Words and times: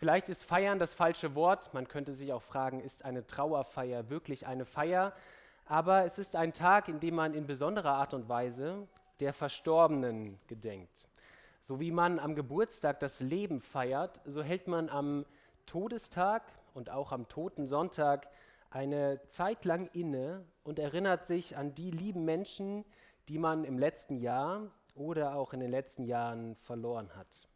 Vielleicht 0.04 0.28
ist 0.28 0.44
feiern 0.44 0.80
das 0.80 0.94
falsche 0.94 1.34
Wort. 1.34 1.74
Man 1.74 1.88
könnte 1.88 2.12
sich 2.12 2.34
auch 2.34 2.42
fragen, 2.42 2.82
ist 2.82 3.06
eine 3.06 3.26
Trauerfeier 3.26 4.10
wirklich 4.10 4.46
eine 4.46 4.66
Feier? 4.66 5.14
Aber 5.66 6.04
es 6.04 6.20
ist 6.20 6.36
ein 6.36 6.52
Tag, 6.52 6.90
in 6.90 7.00
dem 7.00 7.16
man 7.16 7.34
in 7.34 7.48
besonderer 7.48 7.94
Art 7.94 8.14
und 8.14 8.28
Weise 8.28 8.86
der 9.22 9.32
Verstorbenen 9.32 10.38
gedenkt. 10.48 11.08
So 11.62 11.80
wie 11.80 11.92
man 11.92 12.20
am 12.20 12.36
Geburtstag 12.36 13.00
das 13.00 13.22
Leben 13.22 13.62
feiert, 13.62 14.20
so 14.26 14.44
hält 14.44 14.68
man 14.68 14.90
am 14.90 15.26
Todestag 15.68 16.44
und 16.74 16.90
auch 16.90 17.14
am 17.14 17.30
Totensonntag 17.30 18.28
eine 18.72 19.22
Zeit 19.28 19.64
lang 19.64 19.90
inne 19.94 20.44
und 20.66 20.80
erinnert 20.80 21.26
sich 21.26 21.56
an 21.56 21.76
die 21.76 21.92
lieben 21.92 22.26
Menschen, 22.26 22.84
die 23.30 23.38
man 23.38 23.64
im 23.64 23.80
letzten 23.80 24.18
Jahr 24.18 24.70
oder 24.96 25.36
auch 25.36 25.54
in 25.54 25.62
den 25.62 25.72
letzten 25.72 26.04
Jahren 26.04 26.58
verloren 26.58 27.16
hat. 27.16 27.48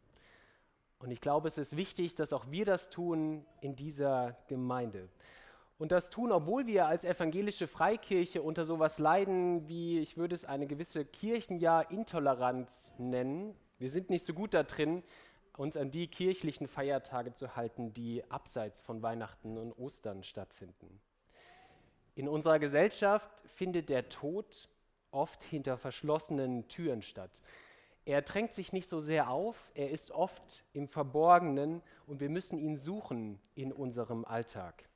Und 0.98 1.10
ich 1.10 1.20
glaube, 1.20 1.48
es 1.48 1.58
ist 1.58 1.76
wichtig, 1.76 2.14
dass 2.14 2.32
auch 2.32 2.50
wir 2.50 2.64
das 2.64 2.90
tun 2.90 3.44
in 3.60 3.76
dieser 3.76 4.36
Gemeinde. 4.48 5.08
Und 5.78 5.92
das 5.92 6.10
tun, 6.10 6.32
obwohl 6.32 6.66
wir 6.66 6.86
als 6.86 7.04
evangelische 7.04 7.68
Freikirche 7.68 8.42
unter 8.42 8.66
sowas 8.66 8.98
leiden, 8.98 9.68
wie 9.68 10.00
ich 10.00 10.16
würde 10.16 10.34
es 10.34 10.44
eine 10.44 10.66
gewisse 10.66 11.04
Kirchenjahr-Intoleranz 11.04 12.94
nennen. 12.98 13.54
Wir 13.78 13.90
sind 13.90 14.10
nicht 14.10 14.26
so 14.26 14.34
gut 14.34 14.54
da 14.54 14.64
drin, 14.64 15.04
uns 15.56 15.76
an 15.76 15.92
die 15.92 16.08
kirchlichen 16.08 16.66
Feiertage 16.66 17.32
zu 17.32 17.54
halten, 17.54 17.94
die 17.94 18.28
abseits 18.28 18.80
von 18.80 19.02
Weihnachten 19.02 19.56
und 19.56 19.72
Ostern 19.72 20.24
stattfinden. 20.24 21.00
In 22.16 22.28
unserer 22.28 22.58
Gesellschaft 22.58 23.30
findet 23.46 23.88
der 23.88 24.08
Tod 24.08 24.68
oft 25.12 25.42
hinter 25.44 25.76
verschlossenen 25.76 26.66
Türen 26.66 27.02
statt. 27.02 27.40
Er 28.08 28.22
drängt 28.22 28.54
sich 28.54 28.72
nicht 28.72 28.88
so 28.88 29.00
sehr 29.00 29.28
auf, 29.28 29.70
er 29.74 29.90
ist 29.90 30.12
oft 30.12 30.64
im 30.72 30.88
Verborgenen 30.88 31.82
und 32.06 32.20
wir 32.20 32.30
müssen 32.30 32.56
ihn 32.56 32.78
suchen 32.78 33.38
in 33.54 33.70
unserem 33.70 34.24
Alltag. 34.24 34.88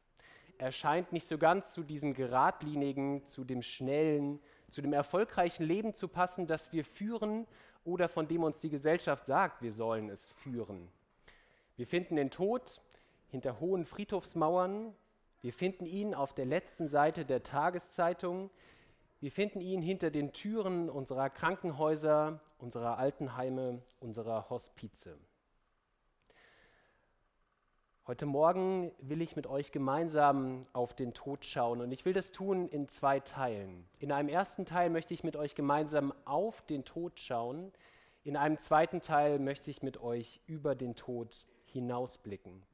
Er 0.57 0.73
scheint 0.73 1.13
nicht 1.13 1.27
so 1.27 1.37
ganz 1.37 1.75
zu 1.75 1.83
diesem 1.83 2.15
geradlinigen, 2.15 3.29
zu 3.29 3.45
dem 3.45 3.61
schnellen, 3.61 4.41
zu 4.71 4.81
dem 4.81 4.95
erfolgreichen 4.95 5.63
Leben 5.63 5.93
zu 5.93 6.09
passen, 6.09 6.47
das 6.47 6.73
wir 6.73 6.87
führen 6.87 7.47
oder 7.85 8.09
von 8.09 8.29
dem 8.29 8.45
uns 8.45 8.61
die 8.61 8.71
Gesellschaft 8.71 9.27
sagt, 9.27 9.61
wir 9.61 9.75
sollen 9.75 10.09
es 10.09 10.31
führen. 10.31 10.89
Wir 11.77 11.87
finden 11.87 12.17
den 12.17 12.31
Tod 12.31 12.81
hinter 13.29 13.61
hohen 13.61 13.85
Friedhofsmauern, 13.85 14.95
wir 15.43 15.53
finden 15.53 15.85
ihn 15.85 16.15
auf 16.15 16.33
der 16.33 16.47
letzten 16.47 16.87
Seite 16.87 17.27
der 17.27 17.43
Tageszeitung, 17.43 18.49
wir 19.23 19.31
finden 19.31 19.61
ihn 19.61 19.83
hinter 19.83 20.11
den 20.11 20.33
Türen 20.33 20.91
unserer 20.91 21.31
Krankenhäuser, 21.31 22.41
unserer 22.59 22.99
Altenheime, 22.99 23.81
unserer 24.01 24.51
Hospize. 24.51 25.17
Heute 28.05 28.27
Morgen 28.27 28.91
will 28.99 29.23
ich 29.23 29.37
mit 29.37 29.47
euch 29.47 29.71
gemeinsam 29.71 30.67
auf 30.73 30.93
den 30.93 31.15
Tod 31.15 31.45
schauen 31.45 31.81
und 31.81 31.93
ich 31.93 32.05
will 32.05 32.13
das 32.13 32.33
tun 32.33 32.67
in 32.67 32.89
zwei 32.89 33.21
Teilen. 33.21 33.89
In 34.01 34.11
einem 34.11 34.29
ersten 34.29 34.67
Teil 34.67 34.91
möchte 34.91 35.15
ich 35.15 35.23
mit 35.23 35.37
euch 35.37 35.55
gemeinsam 35.55 36.13
auf 36.25 36.61
den 36.63 36.85
Tod 36.85 37.21
schauen, 37.21 37.71
in 38.25 38.37
einem 38.37 38.59
zweiten 38.59 39.01
Teil 39.01 39.39
möchte 39.39 39.71
ich 39.71 39.85
mit 39.85 39.99
euch 39.99 40.41
über 40.47 40.75
den 40.75 40.97
Tod 40.97 41.47
hinausblicken. 41.67 42.65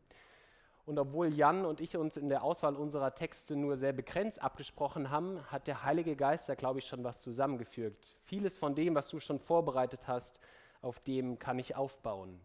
Und 0.89 0.99
obwohl 0.99 1.35
Jan 1.35 1.67
und 1.67 1.83
ich 1.83 1.99
uns 1.99 2.17
in 2.17 2.31
der 2.31 2.43
Auswahl 2.43 2.75
unserer 2.75 3.15
Texte 3.15 3.57
nur 3.57 3.77
sehr 3.77 3.93
begrenzt 3.93 4.41
abgesprochen 4.41 5.11
haben, 5.11 5.39
hat 5.53 5.67
der 5.67 5.85
Heilige 5.85 6.17
Geist 6.17 6.49
da, 6.49 6.55
glaube 6.55 6.79
ich, 6.79 6.87
schon 6.87 7.05
was 7.05 7.21
zusammengefügt. 7.21 8.17
Vieles 8.23 8.57
von 8.57 8.75
dem, 8.75 8.95
was 8.95 9.11
du 9.11 9.21
schon 9.21 9.39
vorbereitet 9.39 10.09
hast, 10.09 10.41
auf 10.81 10.99
dem 11.01 11.39
kann 11.39 11.59
ich 11.59 11.77
aufbauen. 11.77 12.41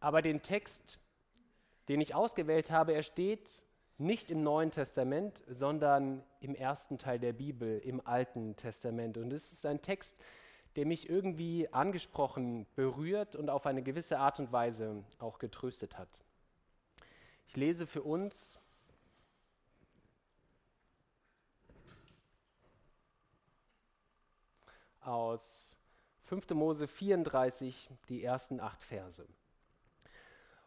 Aber 0.00 0.22
den 0.22 0.42
Text, 0.42 0.98
den 1.88 2.00
ich 2.00 2.16
ausgewählt 2.16 2.72
habe, 2.72 2.94
er 2.94 3.04
steht 3.04 3.62
nicht 3.96 4.32
im 4.32 4.42
Neuen 4.42 4.72
Testament, 4.72 5.44
sondern 5.46 6.24
im 6.40 6.56
ersten 6.56 6.98
Teil 6.98 7.20
der 7.20 7.32
Bibel, 7.32 7.78
im 7.78 8.04
Alten 8.04 8.56
Testament. 8.56 9.18
Und 9.18 9.32
es 9.32 9.52
ist 9.52 9.64
ein 9.64 9.80
Text, 9.82 10.18
der 10.74 10.84
mich 10.84 11.08
irgendwie 11.08 11.72
angesprochen, 11.72 12.66
berührt 12.74 13.36
und 13.36 13.50
auf 13.50 13.66
eine 13.66 13.84
gewisse 13.84 14.18
Art 14.18 14.40
und 14.40 14.50
Weise 14.50 15.04
auch 15.20 15.38
getröstet 15.38 15.96
hat. 15.96 16.24
Ich 17.48 17.56
lese 17.56 17.86
für 17.86 18.02
uns 18.02 18.60
aus 25.00 25.78
5. 26.24 26.50
Mose 26.50 26.86
34 26.86 27.88
die 28.10 28.22
ersten 28.22 28.60
acht 28.60 28.82
Verse. 28.82 29.26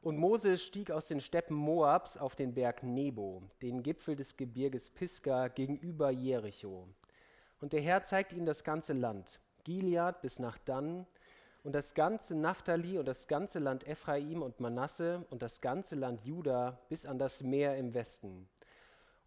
Und 0.01 0.17
Mose 0.17 0.57
stieg 0.57 0.89
aus 0.89 1.05
den 1.05 1.21
Steppen 1.21 1.55
Moabs 1.55 2.17
auf 2.17 2.35
den 2.35 2.55
Berg 2.55 2.81
Nebo, 2.81 3.43
den 3.61 3.83
Gipfel 3.83 4.15
des 4.15 4.35
Gebirges 4.35 4.89
Pisgah 4.89 5.49
gegenüber 5.49 6.09
Jericho. 6.09 6.87
Und 7.59 7.73
der 7.73 7.81
Herr 7.81 8.01
zeigte 8.01 8.35
ihm 8.35 8.47
das 8.47 8.63
ganze 8.63 8.93
Land, 8.93 9.39
Gilead 9.63 10.19
bis 10.23 10.39
nach 10.39 10.57
Dan, 10.57 11.05
und 11.63 11.73
das 11.73 11.93
ganze 11.93 12.35
Naphtali 12.35 12.97
und 12.97 13.05
das 13.05 13.27
ganze 13.27 13.59
Land 13.59 13.87
Ephraim 13.87 14.41
und 14.41 14.59
Manasse 14.59 15.25
und 15.29 15.41
das 15.41 15.61
ganze 15.61 15.95
Land 15.95 16.25
Juda 16.25 16.79
bis 16.89 17.05
an 17.05 17.19
das 17.19 17.43
Meer 17.43 17.77
im 17.77 17.93
Westen. 17.93 18.47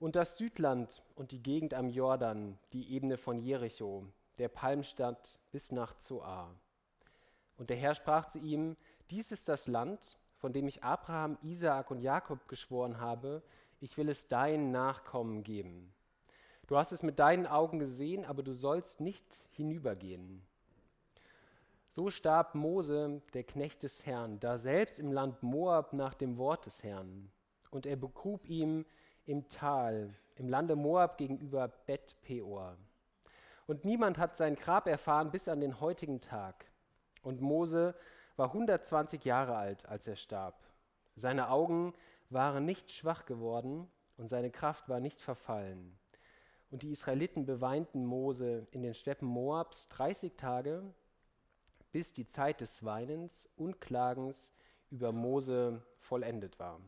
Und 0.01 0.17
das 0.17 0.37
Südland 0.37 1.03
und 1.15 1.31
die 1.31 1.43
Gegend 1.43 1.75
am 1.75 1.89
Jordan, 1.89 2.59
die 2.73 2.93
Ebene 2.93 3.17
von 3.17 3.41
Jericho, 3.41 4.07
der 4.39 4.49
Palmstadt 4.49 5.39
bis 5.53 5.71
nach 5.71 5.97
Zoar. 5.97 6.51
Und 7.57 7.71
der 7.71 7.77
Herr 7.77 7.95
sprach 7.95 8.27
zu 8.27 8.39
ihm, 8.39 8.77
dies 9.11 9.31
ist 9.31 9.49
das 9.49 9.69
Land, 9.69 10.19
von 10.37 10.53
dem 10.53 10.67
ich 10.67 10.83
Abraham, 10.83 11.39
Isaak 11.43 11.91
und 11.91 12.01
Jakob 12.01 12.49
geschworen 12.49 13.01
habe, 13.01 13.43
ich 13.81 13.97
will 13.97 14.09
es 14.09 14.29
deinen 14.29 14.73
Nachkommen 14.73 15.45
geben. 15.45 15.95
Du 16.67 16.77
hast 16.77 16.93
es 16.93 17.03
mit 17.03 17.19
deinen 17.19 17.47
Augen 17.47 17.79
gesehen, 17.79 18.25
aber 18.25 18.43
du 18.43 18.53
sollst 18.53 19.01
nicht 19.01 19.25
hinübergehen. 19.53 20.43
So 21.95 22.11
starb 22.11 22.57
Mose, 22.57 23.23
der 23.35 23.45
Knecht 23.45 23.85
des 23.85 24.05
Herrn, 24.05 24.41
da 24.41 24.59
selbst 24.59 24.99
im 24.99 25.13
Land 25.13 25.45
Moab 25.45 25.93
nach 25.93 26.15
dem 26.15 26.39
Wort 26.39 26.67
des 26.67 26.83
Herrn. 26.83 27.31
Und 27.71 27.87
er 27.87 27.95
begrub 27.95 28.49
ihm 28.49 28.85
im 29.27 29.47
Tal, 29.47 30.13
im 30.35 30.49
Lande 30.49 30.75
Moab 30.75 31.19
gegenüber 31.19 31.69
Bet 31.69 32.21
Peor. 32.23 32.77
Und 33.69 33.85
niemand 33.85 34.19
hat 34.19 34.37
sein 34.37 34.57
Grab 34.57 34.89
erfahren 34.89 35.31
bis 35.31 35.47
an 35.47 35.61
den 35.61 35.79
heutigen 35.79 36.21
Tag. 36.21 36.65
Und 37.23 37.41
Mose 37.41 37.95
war 38.35 38.49
120 38.49 39.25
Jahre 39.25 39.55
alt, 39.55 39.89
als 39.89 40.09
er 40.09 40.17
starb. 40.17 40.67
Seine 41.15 41.49
Augen 41.49 41.95
waren 42.29 42.65
nicht 42.65 42.91
schwach 42.91 43.25
geworden 43.25 43.89
und 44.17 44.29
seine 44.29 44.51
Kraft 44.51 44.89
war 44.89 44.99
nicht 44.99 45.23
verfallen. 45.23 45.97
Und 46.73 46.83
die 46.83 46.91
Israeliten 46.91 47.47
beweinten 47.47 48.05
Mose 48.05 48.67
in 48.73 48.83
den 48.83 48.95
Steppen 48.95 49.29
Moabs 49.29 49.87
30 49.91 50.35
Tage 50.37 50.93
bis 51.95 52.13
die 52.13 52.27
Zeit 52.27 52.61
des 52.61 52.85
Weinens 52.85 53.49
und 53.55 53.81
Klagens 53.81 54.53
über 54.91 55.13
Mose 55.13 55.81
vollendet 56.01 56.59
war. 56.59 56.81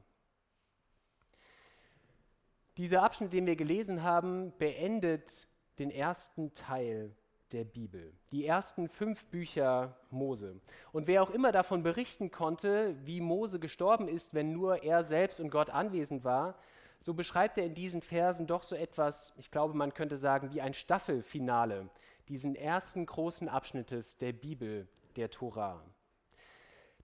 Dieser 2.77 3.05
Abschnitt, 3.05 3.33
den 3.33 3.47
wir 3.47 3.55
gelesen 3.55 4.03
haben, 4.03 4.53
beendet 4.59 5.47
den 5.79 5.93
ersten 5.93 6.53
Teil 6.55 7.15
der 7.53 7.63
Bibel, 7.63 8.15
die 8.33 8.45
ersten 8.45 8.89
fünf 8.89 9.27
Bücher 9.27 9.97
Mose. 10.11 10.61
Und 10.91 11.07
wer 11.07 11.23
auch 11.23 11.31
immer 11.31 11.53
davon 11.53 11.85
berichten 11.85 12.33
konnte, 12.33 12.97
wie 13.05 13.21
Mose 13.21 13.61
gestorben 13.61 14.09
ist, 14.09 14.35
wenn 14.35 14.53
nur 14.53 14.83
er 14.83 15.05
selbst 15.05 15.39
und 15.39 15.51
Gott 15.51 15.71
anwesend 15.71 16.25
war, 16.25 16.59
so 16.99 17.15
beschreibt 17.15 17.59
er 17.59 17.65
in 17.67 17.77
diesen 17.77 18.03
Versen 18.03 18.49
doch 18.49 18.65
so 18.65 18.75
etwas, 18.75 19.35
ich 19.37 19.53
glaube, 19.53 19.75
man 19.75 19.95
könnte 19.95 20.17
sagen, 20.17 20.53
wie 20.53 20.61
ein 20.61 20.75
Staffelfinale 20.75 21.91
diesen 22.29 22.55
ersten 22.55 23.07
großen 23.07 23.49
Abschnittes 23.49 24.19
der 24.19 24.33
Bibel, 24.33 24.89
der 25.17 25.31
Tora. 25.31 25.83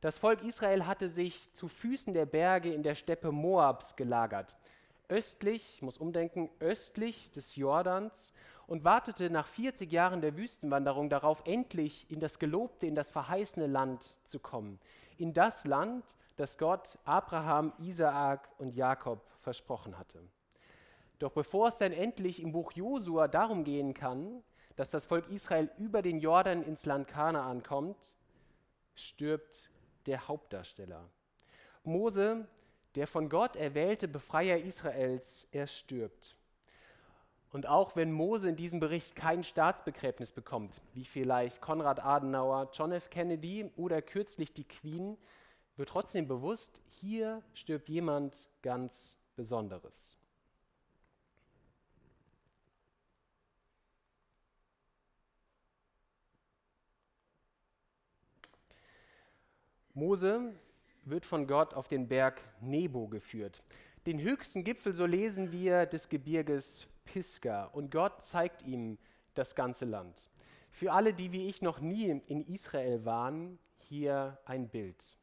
Das 0.00 0.18
Volk 0.18 0.42
Israel 0.42 0.86
hatte 0.86 1.08
sich 1.08 1.52
zu 1.54 1.68
Füßen 1.68 2.12
der 2.12 2.26
Berge 2.26 2.72
in 2.72 2.82
der 2.82 2.96
Steppe 2.96 3.30
Moabs 3.30 3.94
gelagert, 3.94 4.56
östlich, 5.08 5.74
ich 5.76 5.82
muss 5.82 5.98
umdenken, 5.98 6.50
östlich 6.58 7.30
des 7.30 7.54
Jordans 7.54 8.32
und 8.66 8.82
wartete 8.82 9.30
nach 9.30 9.46
40 9.46 9.92
Jahren 9.92 10.22
der 10.22 10.36
Wüstenwanderung 10.36 11.10
darauf, 11.10 11.42
endlich 11.44 12.10
in 12.10 12.18
das 12.18 12.38
gelobte, 12.38 12.86
in 12.86 12.94
das 12.94 13.10
verheißene 13.10 13.66
Land 13.66 14.18
zu 14.24 14.40
kommen. 14.40 14.80
In 15.18 15.34
das 15.34 15.64
Land, 15.64 16.04
das 16.36 16.56
Gott 16.56 16.98
Abraham, 17.04 17.72
Isaak 17.78 18.48
und 18.58 18.74
Jakob 18.74 19.20
versprochen 19.40 19.98
hatte. 19.98 20.22
Doch 21.18 21.32
bevor 21.32 21.68
es 21.68 21.78
dann 21.78 21.92
endlich 21.92 22.42
im 22.42 22.52
Buch 22.52 22.72
Josua 22.72 23.28
darum 23.28 23.64
gehen 23.64 23.94
kann, 23.94 24.42
dass 24.76 24.90
das 24.90 25.06
Volk 25.06 25.28
Israel 25.30 25.70
über 25.78 26.02
den 26.02 26.18
Jordan 26.18 26.62
ins 26.62 26.86
Land 26.86 27.08
Kanaan 27.08 27.62
kommt, 27.62 28.16
stirbt 28.94 29.70
der 30.06 30.28
Hauptdarsteller. 30.28 31.08
Mose, 31.84 32.46
der 32.94 33.06
von 33.06 33.28
Gott 33.28 33.56
erwählte 33.56 34.08
Befreier 34.08 34.58
Israels, 34.58 35.46
er 35.50 35.66
stirbt. 35.66 36.36
Und 37.50 37.66
auch 37.66 37.96
wenn 37.96 38.12
Mose 38.12 38.48
in 38.48 38.56
diesem 38.56 38.80
Bericht 38.80 39.14
kein 39.14 39.42
Staatsbegräbnis 39.42 40.32
bekommt, 40.32 40.80
wie 40.94 41.04
vielleicht 41.04 41.60
Konrad 41.60 42.02
Adenauer, 42.02 42.70
John 42.72 42.92
F. 42.92 43.10
Kennedy 43.10 43.70
oder 43.76 44.00
kürzlich 44.00 44.54
die 44.54 44.64
Queen, 44.64 45.18
wird 45.76 45.90
trotzdem 45.90 46.26
bewusst, 46.26 46.80
hier 46.86 47.42
stirbt 47.52 47.88
jemand 47.88 48.48
ganz 48.62 49.18
Besonderes. 49.36 50.16
Mose 59.94 60.54
wird 61.04 61.26
von 61.26 61.46
Gott 61.46 61.74
auf 61.74 61.86
den 61.86 62.08
Berg 62.08 62.40
Nebo 62.60 63.08
geführt. 63.08 63.62
Den 64.06 64.20
höchsten 64.20 64.64
Gipfel, 64.64 64.92
so 64.92 65.04
lesen 65.04 65.52
wir, 65.52 65.86
des 65.86 66.08
Gebirges 66.08 66.86
Pisgah. 67.04 67.64
Und 67.66 67.90
Gott 67.90 68.22
zeigt 68.22 68.62
ihm 68.62 68.98
das 69.34 69.54
ganze 69.54 69.84
Land. 69.84 70.30
Für 70.70 70.92
alle, 70.92 71.12
die 71.12 71.32
wie 71.32 71.46
ich 71.46 71.60
noch 71.60 71.80
nie 71.80 72.08
in 72.08 72.46
Israel 72.46 73.04
waren, 73.04 73.58
hier 73.78 74.38
ein 74.46 74.68
Bild. 74.68 75.18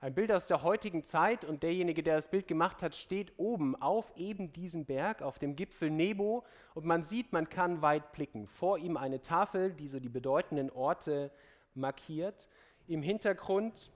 Ein 0.00 0.14
Bild 0.14 0.30
aus 0.30 0.46
der 0.46 0.62
heutigen 0.62 1.02
Zeit 1.02 1.46
und 1.46 1.62
derjenige, 1.62 2.02
der 2.02 2.16
das 2.16 2.30
Bild 2.30 2.46
gemacht 2.46 2.82
hat, 2.82 2.94
steht 2.94 3.32
oben 3.38 3.74
auf 3.80 4.12
eben 4.16 4.52
diesem 4.52 4.84
Berg, 4.84 5.22
auf 5.22 5.38
dem 5.38 5.56
Gipfel 5.56 5.90
Nebo 5.90 6.44
und 6.74 6.84
man 6.84 7.02
sieht, 7.02 7.32
man 7.32 7.48
kann 7.48 7.80
weit 7.80 8.12
blicken. 8.12 8.46
Vor 8.46 8.78
ihm 8.78 8.98
eine 8.98 9.22
Tafel, 9.22 9.72
die 9.72 9.88
so 9.88 9.98
die 9.98 10.10
bedeutenden 10.10 10.70
Orte 10.70 11.30
markiert. 11.74 12.46
Im 12.88 13.02
Hintergrund 13.02 13.90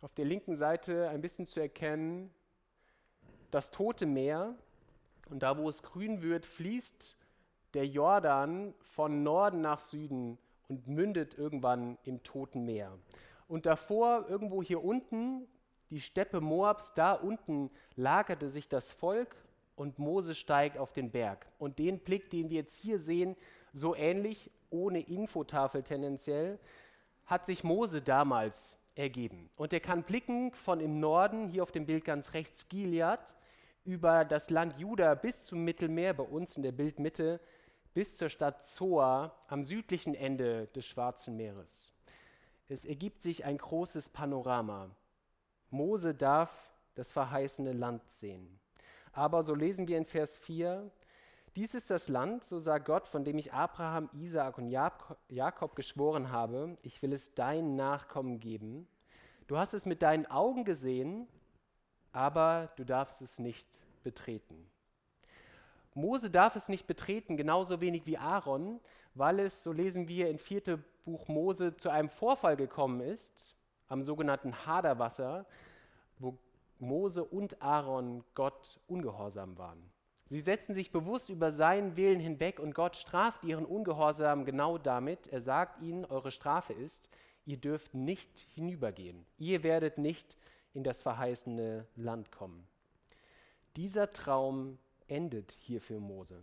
auf 0.00 0.14
der 0.14 0.24
linken 0.24 0.56
Seite 0.56 1.10
ein 1.10 1.20
bisschen 1.20 1.44
zu 1.44 1.60
erkennen 1.60 2.30
das 3.50 3.70
Tote 3.70 4.06
Meer. 4.06 4.54
Und 5.28 5.42
da, 5.42 5.58
wo 5.58 5.68
es 5.68 5.82
grün 5.82 6.22
wird, 6.22 6.46
fließt 6.46 7.16
der 7.74 7.86
Jordan 7.86 8.72
von 8.80 9.22
Norden 9.22 9.60
nach 9.60 9.80
Süden 9.80 10.38
und 10.68 10.88
mündet 10.88 11.36
irgendwann 11.36 11.98
im 12.04 12.22
Toten 12.22 12.64
Meer. 12.64 12.96
Und 13.46 13.66
davor, 13.66 14.26
irgendwo 14.28 14.62
hier 14.62 14.82
unten, 14.82 15.46
die 15.90 16.00
Steppe 16.00 16.40
Moabs, 16.40 16.94
da 16.94 17.12
unten 17.12 17.70
lagerte 17.94 18.48
sich 18.48 18.68
das 18.68 18.92
Volk 18.92 19.36
und 19.76 19.98
Mose 19.98 20.34
steigt 20.34 20.78
auf 20.78 20.92
den 20.92 21.10
Berg. 21.10 21.46
Und 21.58 21.78
den 21.78 21.98
Blick, 21.98 22.30
den 22.30 22.48
wir 22.48 22.60
jetzt 22.60 22.76
hier 22.76 22.98
sehen, 23.00 23.36
so 23.74 23.94
ähnlich, 23.94 24.50
ohne 24.70 25.00
Infotafel 25.00 25.82
tendenziell, 25.82 26.58
hat 27.30 27.46
sich 27.46 27.62
Mose 27.62 28.02
damals 28.02 28.76
ergeben. 28.96 29.48
Und 29.54 29.72
er 29.72 29.78
kann 29.78 30.02
blicken 30.02 30.52
von 30.52 30.80
im 30.80 30.98
Norden, 30.98 31.46
hier 31.46 31.62
auf 31.62 31.70
dem 31.70 31.86
Bild 31.86 32.04
ganz 32.04 32.34
rechts, 32.34 32.68
Gilead, 32.68 33.20
über 33.84 34.24
das 34.24 34.50
Land 34.50 34.78
Juda 34.78 35.14
bis 35.14 35.46
zum 35.46 35.64
Mittelmeer, 35.64 36.12
bei 36.12 36.24
uns 36.24 36.56
in 36.56 36.64
der 36.64 36.72
Bildmitte, 36.72 37.40
bis 37.94 38.16
zur 38.16 38.28
Stadt 38.28 38.64
Zoa 38.64 39.32
am 39.46 39.64
südlichen 39.64 40.14
Ende 40.14 40.66
des 40.68 40.86
Schwarzen 40.86 41.36
Meeres. 41.36 41.92
Es 42.68 42.84
ergibt 42.84 43.22
sich 43.22 43.44
ein 43.44 43.58
großes 43.58 44.08
Panorama. 44.08 44.90
Mose 45.70 46.14
darf 46.14 46.50
das 46.96 47.12
verheißene 47.12 47.72
Land 47.72 48.10
sehen. 48.10 48.58
Aber 49.12 49.44
so 49.44 49.54
lesen 49.54 49.86
wir 49.86 49.98
in 49.98 50.04
Vers 50.04 50.36
4, 50.36 50.90
dies 51.56 51.74
ist 51.74 51.90
das 51.90 52.08
Land, 52.08 52.44
so 52.44 52.58
sagt 52.58 52.84
Gott, 52.86 53.08
von 53.08 53.24
dem 53.24 53.38
ich 53.38 53.52
Abraham, 53.52 54.08
Isaak 54.12 54.58
und 54.58 54.68
Jakob 54.68 55.76
geschworen 55.76 56.30
habe, 56.30 56.78
ich 56.82 57.02
will 57.02 57.12
es 57.12 57.34
deinen 57.34 57.76
Nachkommen 57.76 58.38
geben. 58.38 58.86
Du 59.46 59.58
hast 59.58 59.74
es 59.74 59.84
mit 59.84 60.02
deinen 60.02 60.26
Augen 60.26 60.64
gesehen, 60.64 61.26
aber 62.12 62.70
du 62.76 62.84
darfst 62.84 63.20
es 63.20 63.38
nicht 63.38 63.66
betreten. 64.04 64.70
Mose 65.94 66.30
darf 66.30 66.54
es 66.54 66.68
nicht 66.68 66.86
betreten, 66.86 67.36
genauso 67.36 67.80
wenig 67.80 68.06
wie 68.06 68.16
Aaron, 68.16 68.80
weil 69.14 69.40
es, 69.40 69.64
so 69.64 69.72
lesen 69.72 70.06
wir 70.06 70.30
in 70.30 70.38
4. 70.38 70.78
Buch 71.04 71.26
Mose, 71.26 71.76
zu 71.76 71.90
einem 71.90 72.08
Vorfall 72.08 72.56
gekommen 72.56 73.00
ist, 73.00 73.56
am 73.88 74.04
sogenannten 74.04 74.66
Haderwasser, 74.66 75.46
wo 76.18 76.38
Mose 76.78 77.24
und 77.24 77.60
Aaron 77.60 78.22
Gott 78.34 78.78
ungehorsam 78.86 79.58
waren. 79.58 79.82
Sie 80.30 80.40
setzen 80.40 80.74
sich 80.74 80.92
bewusst 80.92 81.28
über 81.28 81.50
seinen 81.50 81.96
Willen 81.96 82.20
hinweg 82.20 82.60
und 82.60 82.72
Gott 82.72 82.94
straft 82.94 83.42
ihren 83.42 83.64
Ungehorsam 83.66 84.44
genau 84.44 84.78
damit. 84.78 85.26
Er 85.26 85.40
sagt 85.40 85.82
ihnen, 85.82 86.04
eure 86.04 86.30
Strafe 86.30 86.72
ist, 86.72 87.10
ihr 87.46 87.56
dürft 87.56 87.94
nicht 87.94 88.46
hinübergehen. 88.54 89.26
Ihr 89.38 89.64
werdet 89.64 89.98
nicht 89.98 90.36
in 90.72 90.84
das 90.84 91.02
verheißene 91.02 91.84
Land 91.96 92.30
kommen. 92.30 92.64
Dieser 93.74 94.12
Traum 94.12 94.78
endet 95.08 95.50
hier 95.58 95.80
für 95.80 95.98
Mose. 95.98 96.40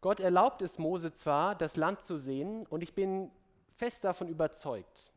Gott 0.00 0.18
erlaubt 0.18 0.62
es 0.62 0.78
Mose 0.78 1.14
zwar, 1.14 1.54
das 1.54 1.76
Land 1.76 2.02
zu 2.02 2.16
sehen, 2.16 2.66
und 2.66 2.82
ich 2.82 2.92
bin 2.92 3.30
fest 3.76 4.02
davon 4.02 4.26
überzeugt, 4.26 5.11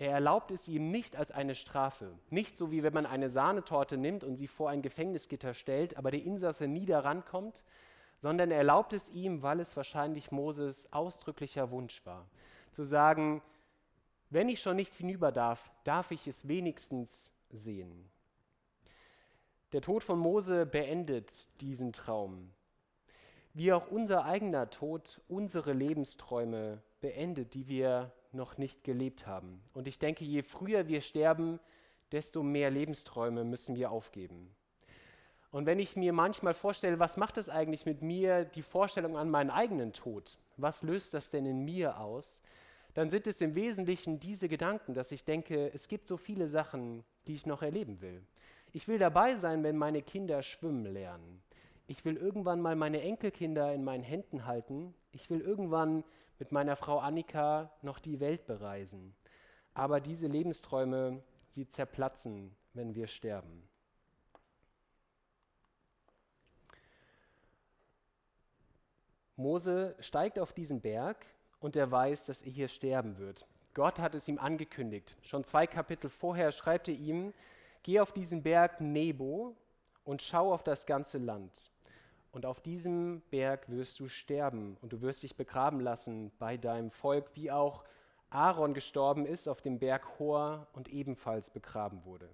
er 0.00 0.12
erlaubt 0.12 0.50
es 0.50 0.66
ihm 0.66 0.90
nicht 0.90 1.14
als 1.14 1.30
eine 1.30 1.54
Strafe. 1.54 2.18
Nicht 2.30 2.56
so 2.56 2.70
wie 2.70 2.82
wenn 2.82 2.94
man 2.94 3.04
eine 3.04 3.28
Sahnetorte 3.28 3.98
nimmt 3.98 4.24
und 4.24 4.36
sie 4.36 4.46
vor 4.46 4.70
ein 4.70 4.80
Gefängnisgitter 4.80 5.52
stellt, 5.52 5.98
aber 5.98 6.10
der 6.10 6.22
Insasse 6.22 6.66
nie 6.66 6.86
daran 6.86 7.22
kommt, 7.26 7.62
sondern 8.16 8.50
er 8.50 8.56
erlaubt 8.56 8.94
es 8.94 9.10
ihm, 9.10 9.42
weil 9.42 9.60
es 9.60 9.76
wahrscheinlich 9.76 10.30
Moses 10.30 10.90
ausdrücklicher 10.90 11.70
Wunsch 11.70 12.06
war. 12.06 12.26
Zu 12.70 12.84
sagen, 12.84 13.42
wenn 14.30 14.48
ich 14.48 14.62
schon 14.62 14.76
nicht 14.76 14.94
hinüber 14.94 15.32
darf, 15.32 15.70
darf 15.84 16.12
ich 16.12 16.26
es 16.26 16.48
wenigstens 16.48 17.30
sehen. 17.50 18.08
Der 19.72 19.82
Tod 19.82 20.02
von 20.02 20.18
Mose 20.18 20.64
beendet 20.64 21.30
diesen 21.60 21.92
Traum. 21.92 22.54
Wie 23.52 23.70
auch 23.74 23.90
unser 23.90 24.24
eigener 24.24 24.70
Tod 24.70 25.20
unsere 25.28 25.74
Lebensträume 25.74 26.82
beendet, 27.02 27.52
die 27.52 27.68
wir 27.68 28.12
noch 28.32 28.58
nicht 28.58 28.84
gelebt 28.84 29.26
haben. 29.26 29.62
Und 29.72 29.88
ich 29.88 29.98
denke, 29.98 30.24
je 30.24 30.42
früher 30.42 30.88
wir 30.88 31.00
sterben, 31.00 31.60
desto 32.12 32.42
mehr 32.42 32.70
Lebensträume 32.70 33.44
müssen 33.44 33.76
wir 33.76 33.90
aufgeben. 33.90 34.54
Und 35.50 35.66
wenn 35.66 35.80
ich 35.80 35.96
mir 35.96 36.12
manchmal 36.12 36.54
vorstelle, 36.54 36.98
was 36.98 37.16
macht 37.16 37.36
es 37.36 37.48
eigentlich 37.48 37.84
mit 37.84 38.02
mir, 38.02 38.44
die 38.44 38.62
Vorstellung 38.62 39.16
an 39.16 39.30
meinen 39.30 39.50
eigenen 39.50 39.92
Tod, 39.92 40.38
was 40.56 40.82
löst 40.82 41.12
das 41.12 41.30
denn 41.30 41.44
in 41.44 41.64
mir 41.64 41.98
aus, 41.98 42.40
dann 42.94 43.10
sind 43.10 43.26
es 43.26 43.40
im 43.40 43.54
Wesentlichen 43.54 44.20
diese 44.20 44.48
Gedanken, 44.48 44.94
dass 44.94 45.12
ich 45.12 45.24
denke, 45.24 45.72
es 45.72 45.88
gibt 45.88 46.06
so 46.06 46.16
viele 46.16 46.48
Sachen, 46.48 47.04
die 47.26 47.34
ich 47.34 47.46
noch 47.46 47.62
erleben 47.62 48.00
will. 48.00 48.22
Ich 48.72 48.86
will 48.86 48.98
dabei 48.98 49.36
sein, 49.36 49.62
wenn 49.64 49.76
meine 49.76 50.02
Kinder 50.02 50.42
schwimmen 50.42 50.84
lernen. 50.84 51.42
Ich 51.88 52.04
will 52.04 52.16
irgendwann 52.16 52.60
mal 52.60 52.76
meine 52.76 53.00
Enkelkinder 53.00 53.74
in 53.74 53.82
meinen 53.82 54.04
Händen 54.04 54.46
halten. 54.46 54.94
Ich 55.10 55.28
will 55.30 55.40
irgendwann 55.40 56.04
mit 56.40 56.50
meiner 56.50 56.74
Frau 56.74 56.98
Annika 56.98 57.70
noch 57.82 58.00
die 58.00 58.18
Welt 58.18 58.46
bereisen. 58.46 59.14
Aber 59.74 60.00
diese 60.00 60.26
Lebensträume, 60.26 61.22
sie 61.48 61.68
zerplatzen, 61.68 62.56
wenn 62.72 62.94
wir 62.94 63.06
sterben. 63.06 63.62
Mose 69.36 69.94
steigt 70.00 70.38
auf 70.38 70.52
diesen 70.52 70.80
Berg 70.80 71.24
und 71.60 71.76
er 71.76 71.90
weiß, 71.90 72.26
dass 72.26 72.42
er 72.42 72.50
hier 72.50 72.68
sterben 72.68 73.18
wird. 73.18 73.46
Gott 73.74 73.98
hat 73.98 74.14
es 74.14 74.26
ihm 74.26 74.38
angekündigt. 74.38 75.16
Schon 75.22 75.44
zwei 75.44 75.66
Kapitel 75.66 76.10
vorher 76.10 76.52
schreibt 76.52 76.88
er 76.88 76.94
ihm, 76.94 77.32
geh 77.82 78.00
auf 78.00 78.12
diesen 78.12 78.42
Berg 78.42 78.80
Nebo 78.80 79.56
und 80.04 80.22
schau 80.22 80.52
auf 80.52 80.62
das 80.62 80.86
ganze 80.86 81.18
Land. 81.18 81.70
Und 82.32 82.46
auf 82.46 82.60
diesem 82.60 83.22
Berg 83.30 83.68
wirst 83.68 83.98
du 83.98 84.08
sterben 84.08 84.76
und 84.82 84.92
du 84.92 85.00
wirst 85.00 85.22
dich 85.22 85.36
begraben 85.36 85.80
lassen 85.80 86.30
bei 86.38 86.56
deinem 86.56 86.90
Volk, 86.90 87.30
wie 87.34 87.50
auch 87.50 87.84
Aaron 88.30 88.74
gestorben 88.74 89.26
ist 89.26 89.48
auf 89.48 89.60
dem 89.60 89.80
Berg 89.80 90.18
Hor 90.18 90.68
und 90.72 90.88
ebenfalls 90.88 91.50
begraben 91.50 92.04
wurde. 92.04 92.28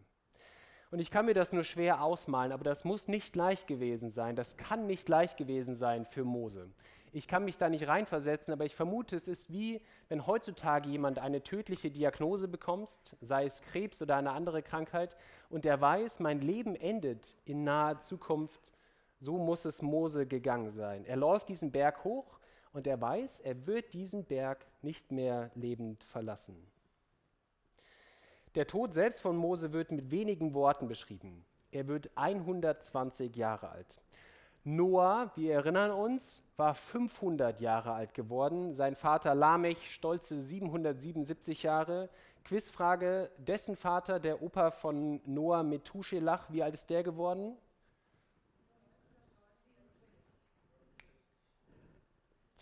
Und 0.91 1.01
ich 1.01 1.11
kann 1.11 1.27
mir 1.27 1.35
das 1.35 1.53
nur 1.53 1.65
schwer 1.65 2.03
ausmalen, 2.03 2.53
aber 2.53 2.63
das 2.63 2.85
muss 2.85 3.09
nicht 3.09 3.35
leicht 3.35 3.67
gewesen 3.67 4.11
sein. 4.11 4.37
Das 4.37 4.57
kann 4.57 4.87
nicht 4.87 5.09
leicht 5.09 5.37
gewesen 5.37 5.75
sein 5.75 6.05
für 6.05 6.25
Mose. 6.25 6.71
Ich 7.13 7.27
kann 7.27 7.45
mich 7.45 7.57
da 7.57 7.71
nicht 7.71 7.89
reinversetzen, 7.89 8.53
aber 8.53 8.67
ich 8.67 8.77
vermute, 8.77 9.17
es 9.17 9.27
ist 9.27 9.51
wie, 9.51 9.81
wenn 10.09 10.27
heutzutage 10.27 10.89
jemand 10.89 11.19
eine 11.19 11.43
tödliche 11.43 11.91
Diagnose 11.91 12.47
bekommt, 12.47 12.91
sei 13.21 13.47
es 13.47 13.63
Krebs 13.63 14.03
oder 14.03 14.17
eine 14.17 14.33
andere 14.33 14.63
Krankheit, 14.63 15.17
und 15.49 15.65
der 15.65 15.81
weiß, 15.81 16.21
mein 16.21 16.41
Leben 16.41 16.77
endet 16.77 17.37
in 17.47 17.65
naher 17.65 17.99
Zukunft. 18.01 18.61
So 19.27 19.39
muss 19.39 19.65
es 19.65 19.83
Mose 19.83 20.25
gegangen 20.25 20.71
sein. 20.71 21.05
Er 21.05 21.17
läuft 21.17 21.49
diesen 21.49 21.73
Berg 21.73 22.05
hoch 22.05 22.39
und 22.73 22.87
er 22.87 23.01
weiß, 23.01 23.41
er 23.41 23.67
wird 23.67 23.93
diesen 23.93 24.25
Berg 24.25 24.65
nicht 24.83 25.11
mehr 25.11 25.51
lebend 25.57 26.05
verlassen. 26.05 26.57
Der 28.55 28.69
Tod 28.69 28.95
selbst 28.95 29.21
von 29.21 29.37
Mose 29.37 29.73
wird 29.73 29.91
mit 29.91 30.13
wenigen 30.13 30.55
Worten 30.55 30.87
beschrieben. 30.87 31.45
Er 31.73 31.89
wird 31.89 32.09
120 32.15 33.35
Jahre 33.35 33.71
alt. 33.71 34.01
Noah, 34.63 35.33
wir 35.35 35.55
erinnern 35.55 35.91
uns, 35.91 36.45
war 36.57 36.77
500 36.77 37.61
Jahre 37.61 37.95
alt 37.95 38.15
geworden. 38.15 38.73
Sein 38.73 38.95
Vater 38.95 39.35
Lamech 39.35 39.93
stolze 39.93 40.41
777 40.41 41.65
Jahre. 41.65 42.11
Quizfrage: 42.45 43.29
Dessen 43.39 43.75
Vater, 43.75 44.21
der 44.21 44.41
Opa 44.41 44.71
von 44.71 45.21
Noah 45.25 45.65
Methuselach, 45.65 46.49
wie 46.49 46.63
alt 46.63 46.75
ist 46.75 46.89
der 46.91 47.03
geworden? 47.03 47.57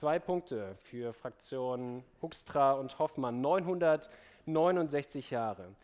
Zwei 0.05 0.19
Punkte 0.19 0.77
für 0.83 1.15
Fraktion 1.15 2.05
Huckstra 2.21 2.73
und 2.73 2.99
Hoffmann. 2.99 3.41
969 3.41 5.31
Jahre. 5.31 5.75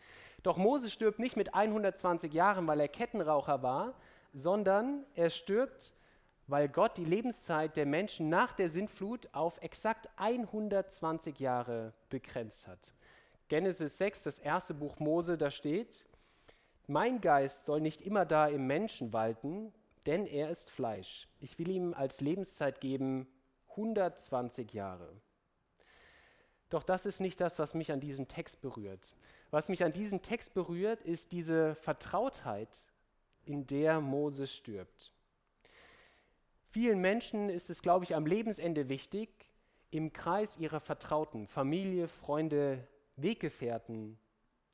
Doch 0.43 0.57
Mose 0.57 0.91
stirbt 0.91 1.17
nicht 1.17 1.37
mit 1.37 1.55
120 1.55 2.31
Jahren, 2.31 2.67
weil 2.67 2.81
er 2.81 2.87
Kettenraucher 2.87 3.63
war, 3.63 3.95
sondern 4.31 5.07
er 5.15 5.31
stirbt 5.31 5.91
weil 6.45 6.69
Gott 6.69 6.97
die 6.97 7.05
Lebenszeit 7.05 7.75
der 7.75 7.87
Menschen 7.87 8.29
nach 8.29 8.53
der 8.53 8.69
Sintflut 8.69 9.27
auf 9.31 9.59
exakt 9.63 10.07
120 10.17 11.39
Jahre 11.39 11.91
begrenzt 12.09 12.67
hat. 12.67 12.93
Genesis 13.47 13.97
6, 13.97 14.21
das 14.21 14.37
erste 14.37 14.75
Buch 14.75 14.99
Mose, 14.99 15.35
da 15.35 15.49
steht, 15.49 16.05
mein 16.85 17.21
Geist 17.21 17.65
soll 17.65 17.81
nicht 17.81 18.01
immer 18.01 18.27
da 18.27 18.45
im 18.45 18.67
Menschen 18.67 19.13
walten, 19.13 19.73
denn 20.05 20.27
er 20.27 20.51
ist 20.51 20.69
Fleisch. 20.69 21.27
Ich 21.39 21.57
will 21.57 21.71
ihm 21.71 21.95
als 21.95 22.21
Lebenszeit 22.21 22.81
geben 22.81 23.27
120 23.71 24.73
Jahre. 24.73 25.11
Doch 26.69 26.83
das 26.83 27.05
ist 27.05 27.19
nicht 27.19 27.41
das, 27.41 27.59
was 27.59 27.73
mich 27.73 27.91
an 27.91 27.99
diesem 27.99 28.27
Text 28.27 28.61
berührt. 28.61 29.15
Was 29.49 29.67
mich 29.67 29.83
an 29.83 29.91
diesem 29.91 30.21
Text 30.21 30.53
berührt, 30.53 31.01
ist 31.01 31.33
diese 31.33 31.75
Vertrautheit, 31.75 32.85
in 33.45 33.67
der 33.67 33.99
Mose 33.99 34.47
stirbt. 34.47 35.13
Vielen 36.69 36.99
Menschen 36.99 37.49
ist 37.49 37.69
es, 37.69 37.81
glaube 37.81 38.05
ich, 38.05 38.15
am 38.15 38.25
Lebensende 38.25 38.87
wichtig, 38.87 39.29
im 39.89 40.13
Kreis 40.13 40.55
ihrer 40.57 40.79
Vertrauten, 40.79 41.47
Familie, 41.47 42.07
Freunde, 42.07 42.87
Weggefährten 43.17 44.17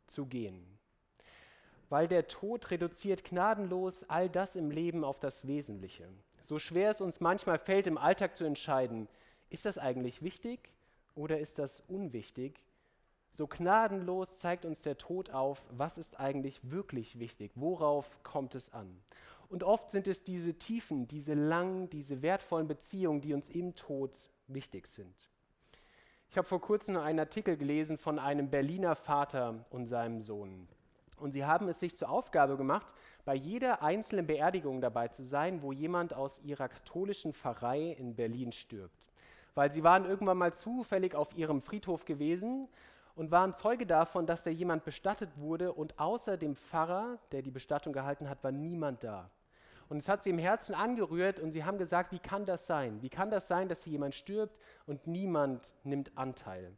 zu 0.06 0.28
gehen. 0.28 0.78
Weil 1.90 2.08
der 2.08 2.28
Tod 2.28 2.70
reduziert 2.70 3.24
gnadenlos 3.24 4.04
all 4.10 4.30
das 4.30 4.56
im 4.56 4.70
Leben 4.70 5.04
auf 5.04 5.20
das 5.20 5.48
Wesentliche. 5.48 6.08
So 6.48 6.60
schwer 6.60 6.92
es 6.92 7.02
uns 7.02 7.20
manchmal 7.20 7.60
fällt, 7.60 7.88
im 7.88 7.98
Alltag 7.98 8.38
zu 8.38 8.46
entscheiden, 8.46 9.10
ist 9.50 9.66
das 9.66 9.78
eigentlich 9.78 10.22
wichtig 10.22 10.72
oder 11.14 11.40
ist 11.40 11.60
das 11.60 11.84
unwichtig? 11.90 12.62
So 13.34 13.48
gnadenlos 13.48 14.40
zeigt 14.40 14.64
uns 14.64 14.82
der 14.82 14.98
Tod 14.98 15.32
auf, 15.32 15.62
was 15.72 15.98
ist 15.98 16.22
eigentlich 16.22 16.62
wirklich 16.72 17.20
wichtig, 17.20 17.52
worauf 17.56 18.24
kommt 18.24 18.56
es 18.56 18.72
an. 18.72 18.98
Und 19.50 19.66
oft 19.66 19.92
sind 19.92 20.08
es 20.08 20.24
diese 20.24 20.54
tiefen, 20.54 21.06
diese 21.10 21.34
langen, 21.34 21.90
diese 21.90 22.22
wertvollen 22.22 22.70
Beziehungen, 22.70 23.20
die 23.20 23.34
uns 23.34 23.50
im 23.50 23.76
Tod 23.76 24.18
wichtig 24.48 24.88
sind. 24.88 25.30
Ich 26.30 26.38
habe 26.38 26.48
vor 26.48 26.62
kurzem 26.62 26.96
einen 26.96 27.20
Artikel 27.20 27.58
gelesen 27.58 27.98
von 27.98 28.20
einem 28.20 28.50
Berliner 28.50 28.96
Vater 28.96 29.66
und 29.70 29.86
seinem 29.86 30.22
Sohn. 30.22 30.70
Und 31.18 31.32
sie 31.32 31.46
haben 31.46 31.68
es 31.68 31.80
sich 31.80 31.96
zur 31.96 32.10
Aufgabe 32.10 32.58
gemacht, 32.58 32.94
bei 33.26 33.36
jeder 33.36 33.82
einzelnen 33.82 34.28
Beerdigung 34.28 34.82
dabei 34.82 35.08
zu 35.08 35.24
sein, 35.24 35.62
wo 35.62 35.72
jemand 35.72 36.14
aus 36.14 36.40
ihrer 36.44 36.70
katholischen 36.70 37.34
Pfarrei 37.34 37.92
in 37.92 38.16
Berlin 38.16 38.52
stirbt. 38.52 39.08
Weil 39.56 39.72
sie 39.72 39.84
waren 39.84 40.06
irgendwann 40.06 40.38
mal 40.38 40.54
zufällig 40.54 41.16
auf 41.16 41.36
ihrem 41.36 41.62
Friedhof 41.62 42.06
gewesen 42.06 42.68
und 43.16 43.32
waren 43.32 43.56
Zeuge 43.56 43.88
davon, 43.88 44.28
dass 44.28 44.44
da 44.44 44.52
jemand 44.52 44.86
bestattet 44.86 45.32
wurde 45.38 45.74
und 45.74 46.00
außer 46.00 46.38
dem 46.38 46.56
Pfarrer, 46.56 47.18
der 47.32 47.42
die 47.42 47.52
Bestattung 47.52 47.92
gehalten 47.92 48.30
hat, 48.30 48.44
war 48.44 48.52
niemand 48.52 49.04
da. 49.04 49.30
Und 49.90 49.98
es 49.98 50.10
hat 50.10 50.22
sie 50.22 50.30
im 50.30 50.38
Herzen 50.38 50.76
angerührt 50.76 51.40
und 51.40 51.52
sie 51.52 51.64
haben 51.64 51.78
gesagt, 51.78 52.12
wie 52.12 52.20
kann 52.20 52.46
das 52.46 52.68
sein? 52.68 53.02
Wie 53.02 53.10
kann 53.10 53.32
das 53.32 53.48
sein, 53.48 53.70
dass 53.70 53.84
hier 53.84 53.94
jemand 53.94 54.14
stirbt 54.14 54.56
und 54.86 55.08
niemand 55.08 55.74
nimmt 55.84 56.12
Anteil? 56.16 56.74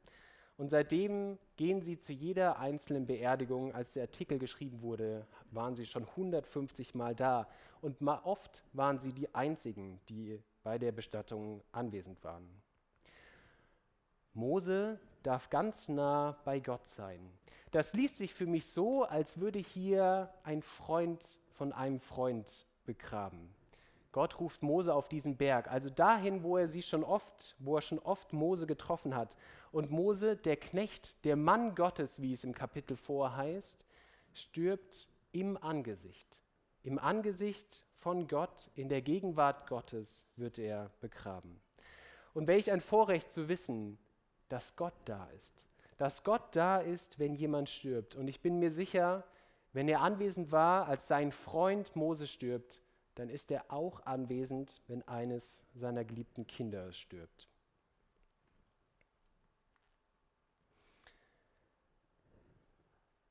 Und 0.60 0.68
seitdem 0.68 1.40
gehen 1.56 1.82
sie 1.82 1.98
zu 1.98 2.12
jeder 2.12 2.60
einzelnen 2.60 3.06
Beerdigung. 3.06 3.74
Als 3.74 3.94
der 3.94 4.04
Artikel 4.04 4.40
geschrieben 4.40 4.82
wurde, 4.82 5.26
waren 5.52 5.74
sie 5.74 5.86
schon 5.86 6.04
150 6.04 6.96
Mal 6.96 7.16
da. 7.16 7.48
Und 7.80 8.02
oft 8.02 8.66
waren 8.74 9.00
sie 9.00 9.14
die 9.14 9.34
Einzigen, 9.34 10.02
die 10.10 10.38
bei 10.62 10.78
der 10.78 10.92
Bestattung 10.92 11.64
anwesend 11.72 12.22
waren. 12.26 12.46
Mose 14.34 15.00
darf 15.24 15.50
ganz 15.50 15.88
nah 15.88 16.38
bei 16.44 16.60
Gott 16.60 16.86
sein. 16.86 17.22
Das 17.72 17.94
liest 17.94 18.18
sich 18.18 18.34
für 18.34 18.46
mich 18.46 18.68
so, 18.68 19.06
als 19.06 19.40
würde 19.40 19.60
hier 19.60 20.30
ein 20.44 20.62
Freund 20.62 21.40
von 21.54 21.72
einem 21.72 22.02
Freund 22.02 22.66
begraben. 22.84 23.50
Gott 24.12 24.40
ruft 24.40 24.64
Mose 24.64 24.94
auf 24.94 25.08
diesen 25.08 25.38
Berg, 25.38 25.70
also 25.70 25.90
dahin, 25.90 26.42
wo 26.44 26.58
er 26.58 26.68
sie 26.68 26.82
schon 26.82 27.04
oft, 27.04 27.56
wo 27.60 27.76
er 27.76 27.82
schon 27.82 28.00
oft 28.00 28.34
Mose 28.34 28.66
getroffen 28.66 29.16
hat. 29.16 29.36
Und 29.72 29.92
Mose, 29.92 30.36
der 30.36 30.58
Knecht, 30.58 31.24
der 31.26 31.36
Mann 31.36 31.76
Gottes, 31.76 32.20
wie 32.22 32.34
es 32.34 32.44
im 32.44 32.56
Kapitel 32.56 32.98
vor 32.98 33.36
heißt, 33.36 33.86
stirbt 34.34 35.08
im 35.32 35.62
Angesicht. 35.62 36.42
Im 36.82 36.98
Angesicht 36.98 37.84
von 37.98 38.28
Gott, 38.28 38.70
in 38.76 38.90
der 38.90 39.02
Gegenwart 39.02 39.68
Gottes 39.68 40.28
wird 40.38 40.58
er 40.58 40.90
begraben. 41.02 41.62
Und 42.34 42.48
welch 42.48 42.72
ein 42.72 42.82
Vorrecht 42.82 43.32
zu 43.32 43.48
wissen, 43.48 44.00
dass 44.48 44.76
Gott 44.76 44.94
da 45.06 45.28
ist. 45.36 45.62
Dass 45.98 46.24
Gott 46.24 46.56
da 46.56 46.80
ist, 46.80 47.20
wenn 47.20 47.36
jemand 47.36 47.70
stirbt. 47.70 48.16
Und 48.16 48.28
ich 48.28 48.42
bin 48.42 48.58
mir 48.58 48.72
sicher, 48.72 49.24
wenn 49.74 49.88
er 49.88 50.02
anwesend 50.02 50.52
war, 50.52 50.88
als 50.88 51.08
sein 51.08 51.32
Freund 51.32 51.96
Mose 51.96 52.26
stirbt, 52.26 52.80
dann 53.20 53.30
ist 53.30 53.52
er 53.52 53.66
auch 53.68 54.06
anwesend, 54.06 54.82
wenn 54.88 55.06
eines 55.06 55.66
seiner 55.76 56.06
geliebten 56.06 56.48
Kinder 56.48 56.94
stirbt. 56.94 57.50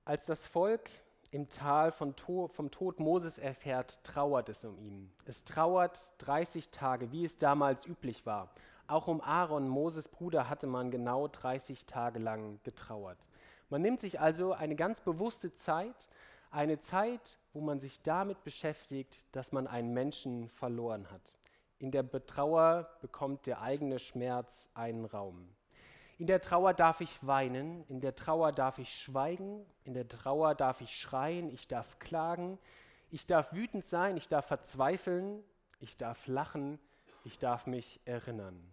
Als 0.05 0.27
das 0.27 0.47
Volk 0.47 0.91
im 1.31 1.49
Tal 1.49 1.91
vom 1.91 2.15
Tod 2.15 3.01
Moses 3.01 3.39
erfährt, 3.39 4.05
trauert 4.05 4.51
es 4.51 4.63
um 4.63 4.79
ihn. 4.79 5.11
Es 5.25 5.45
trauert 5.45 6.13
30 6.19 6.69
Tage, 6.69 7.11
wie 7.11 7.25
es 7.25 7.39
damals 7.39 7.87
üblich 7.87 8.27
war. 8.27 8.51
Auch 8.89 9.07
um 9.09 9.23
Aaron, 9.23 9.69
Moses 9.69 10.07
Bruder, 10.07 10.51
hatte 10.51 10.67
man 10.67 10.91
genau 10.91 11.29
30 11.29 11.87
Tage 11.87 12.19
lang 12.19 12.61
getrauert. 12.63 13.27
Man 13.71 13.81
nimmt 13.81 14.01
sich 14.01 14.21
also 14.21 14.53
eine 14.53 14.77
ganz 14.77 15.01
bewusste 15.01 15.55
Zeit, 15.55 16.09
eine 16.51 16.79
Zeit, 16.79 17.39
wo 17.59 17.61
man 17.61 17.81
sich 17.81 18.01
damit 18.03 18.45
beschäftigt, 18.45 19.25
dass 19.33 19.51
man 19.51 19.67
einen 19.67 19.93
Menschen 19.93 20.49
verloren 20.49 21.11
hat. 21.11 21.37
In 21.81 21.91
der 21.91 22.09
Trauer 22.25 22.89
bekommt 23.01 23.47
der 23.47 23.61
eigene 23.61 23.99
Schmerz 23.99 24.71
einen 24.75 25.05
Raum. 25.05 25.49
In 26.19 26.29
der 26.29 26.41
Trauer 26.41 26.73
darf 26.73 27.01
ich 27.01 27.19
weinen, 27.27 27.85
in 27.89 28.01
der 28.01 28.15
Trauer 28.15 28.53
darf 28.53 28.79
ich 28.79 28.95
schweigen, 28.95 29.67
in 29.83 29.93
der 29.93 30.07
Trauer 30.07 30.55
darf 30.55 30.81
ich 30.81 30.97
schreien, 30.97 31.51
ich 31.51 31.67
darf 31.67 31.99
klagen, 31.99 32.61
ich 33.11 33.27
darf 33.27 33.53
wütend 33.53 33.85
sein, 33.85 34.17
ich 34.17 34.29
darf 34.29 34.47
verzweifeln, 34.47 35.43
ich 35.81 35.97
darf 35.97 36.29
lachen, 36.29 36.79
ich 37.25 37.41
darf 37.41 37.67
mich 37.67 38.01
erinnern. 38.05 38.73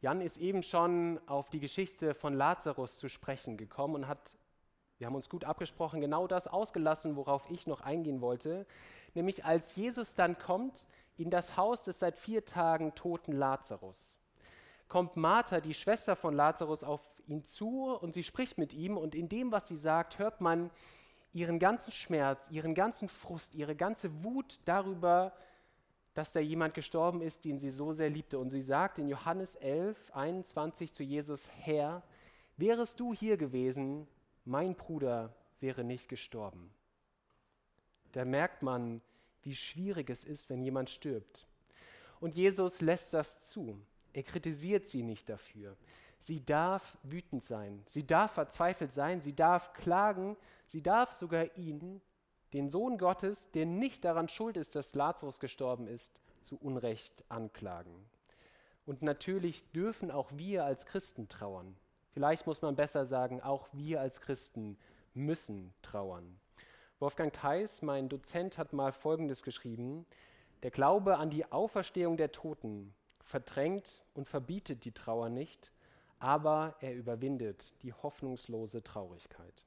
Jan 0.00 0.20
ist 0.20 0.38
eben 0.38 0.64
schon 0.64 1.20
auf 1.28 1.48
die 1.48 1.60
Geschichte 1.60 2.14
von 2.14 2.34
Lazarus 2.34 2.98
zu 2.98 3.08
sprechen 3.08 3.56
gekommen 3.56 3.94
und 3.94 4.08
hat 4.08 4.36
wir 5.02 5.06
haben 5.06 5.16
uns 5.16 5.28
gut 5.28 5.42
abgesprochen, 5.44 6.00
genau 6.00 6.28
das 6.28 6.46
ausgelassen, 6.46 7.16
worauf 7.16 7.50
ich 7.50 7.66
noch 7.66 7.80
eingehen 7.80 8.20
wollte. 8.20 8.66
Nämlich 9.14 9.44
als 9.44 9.74
Jesus 9.74 10.14
dann 10.14 10.38
kommt 10.38 10.86
in 11.16 11.28
das 11.28 11.56
Haus 11.56 11.82
des 11.82 11.98
seit 11.98 12.16
vier 12.16 12.44
Tagen 12.44 12.94
toten 12.94 13.32
Lazarus, 13.32 14.20
kommt 14.86 15.16
Martha, 15.16 15.60
die 15.60 15.74
Schwester 15.74 16.14
von 16.14 16.34
Lazarus, 16.34 16.84
auf 16.84 17.00
ihn 17.26 17.42
zu 17.42 17.90
und 17.96 18.14
sie 18.14 18.22
spricht 18.22 18.58
mit 18.58 18.74
ihm 18.74 18.96
und 18.96 19.16
in 19.16 19.28
dem, 19.28 19.50
was 19.50 19.66
sie 19.66 19.76
sagt, 19.76 20.20
hört 20.20 20.40
man 20.40 20.70
ihren 21.32 21.58
ganzen 21.58 21.90
Schmerz, 21.90 22.46
ihren 22.52 22.76
ganzen 22.76 23.08
Frust, 23.08 23.56
ihre 23.56 23.74
ganze 23.74 24.22
Wut 24.22 24.60
darüber, 24.66 25.32
dass 26.14 26.32
da 26.32 26.38
jemand 26.38 26.74
gestorben 26.74 27.22
ist, 27.22 27.44
den 27.44 27.58
sie 27.58 27.72
so 27.72 27.92
sehr 27.92 28.08
liebte. 28.08 28.38
Und 28.38 28.50
sie 28.50 28.62
sagt 28.62 29.00
in 29.00 29.08
Johannes 29.08 29.56
11, 29.56 30.12
21 30.12 30.92
zu 30.92 31.02
Jesus, 31.02 31.48
Herr, 31.58 32.04
wärest 32.56 33.00
du 33.00 33.12
hier 33.12 33.36
gewesen, 33.36 34.06
mein 34.44 34.74
Bruder 34.74 35.34
wäre 35.60 35.84
nicht 35.84 36.08
gestorben. 36.08 36.72
Da 38.12 38.24
merkt 38.24 38.62
man, 38.62 39.00
wie 39.42 39.54
schwierig 39.54 40.10
es 40.10 40.24
ist, 40.24 40.50
wenn 40.50 40.62
jemand 40.62 40.90
stirbt. 40.90 41.46
Und 42.20 42.34
Jesus 42.34 42.80
lässt 42.80 43.12
das 43.14 43.40
zu. 43.40 43.80
Er 44.12 44.22
kritisiert 44.22 44.86
sie 44.86 45.02
nicht 45.02 45.28
dafür. 45.28 45.76
Sie 46.18 46.44
darf 46.44 46.98
wütend 47.02 47.42
sein, 47.42 47.82
sie 47.86 48.06
darf 48.06 48.34
verzweifelt 48.34 48.92
sein, 48.92 49.20
sie 49.20 49.34
darf 49.34 49.72
klagen, 49.72 50.36
sie 50.66 50.80
darf 50.80 51.10
sogar 51.10 51.56
ihn, 51.56 52.00
den 52.52 52.70
Sohn 52.70 52.96
Gottes, 52.96 53.50
der 53.50 53.66
nicht 53.66 54.04
daran 54.04 54.28
schuld 54.28 54.56
ist, 54.56 54.76
dass 54.76 54.94
Lazarus 54.94 55.40
gestorben 55.40 55.88
ist, 55.88 56.22
zu 56.42 56.56
Unrecht 56.58 57.24
anklagen. 57.28 58.08
Und 58.86 59.02
natürlich 59.02 59.68
dürfen 59.72 60.12
auch 60.12 60.30
wir 60.32 60.64
als 60.64 60.86
Christen 60.86 61.28
trauern. 61.28 61.76
Vielleicht 62.12 62.46
muss 62.46 62.60
man 62.62 62.76
besser 62.76 63.06
sagen, 63.06 63.40
auch 63.40 63.68
wir 63.72 64.00
als 64.00 64.20
Christen 64.20 64.76
müssen 65.14 65.72
trauern. 65.82 66.38
Wolfgang 66.98 67.32
Theis, 67.32 67.82
mein 67.82 68.08
Dozent, 68.08 68.58
hat 68.58 68.72
mal 68.72 68.92
Folgendes 68.92 69.42
geschrieben. 69.42 70.06
Der 70.62 70.70
Glaube 70.70 71.16
an 71.16 71.30
die 71.30 71.50
Auferstehung 71.50 72.16
der 72.16 72.30
Toten 72.30 72.94
verdrängt 73.24 74.02
und 74.14 74.28
verbietet 74.28 74.84
die 74.84 74.92
Trauer 74.92 75.28
nicht, 75.28 75.72
aber 76.18 76.76
er 76.80 76.94
überwindet 76.94 77.72
die 77.82 77.92
hoffnungslose 77.92 78.82
Traurigkeit. 78.82 79.64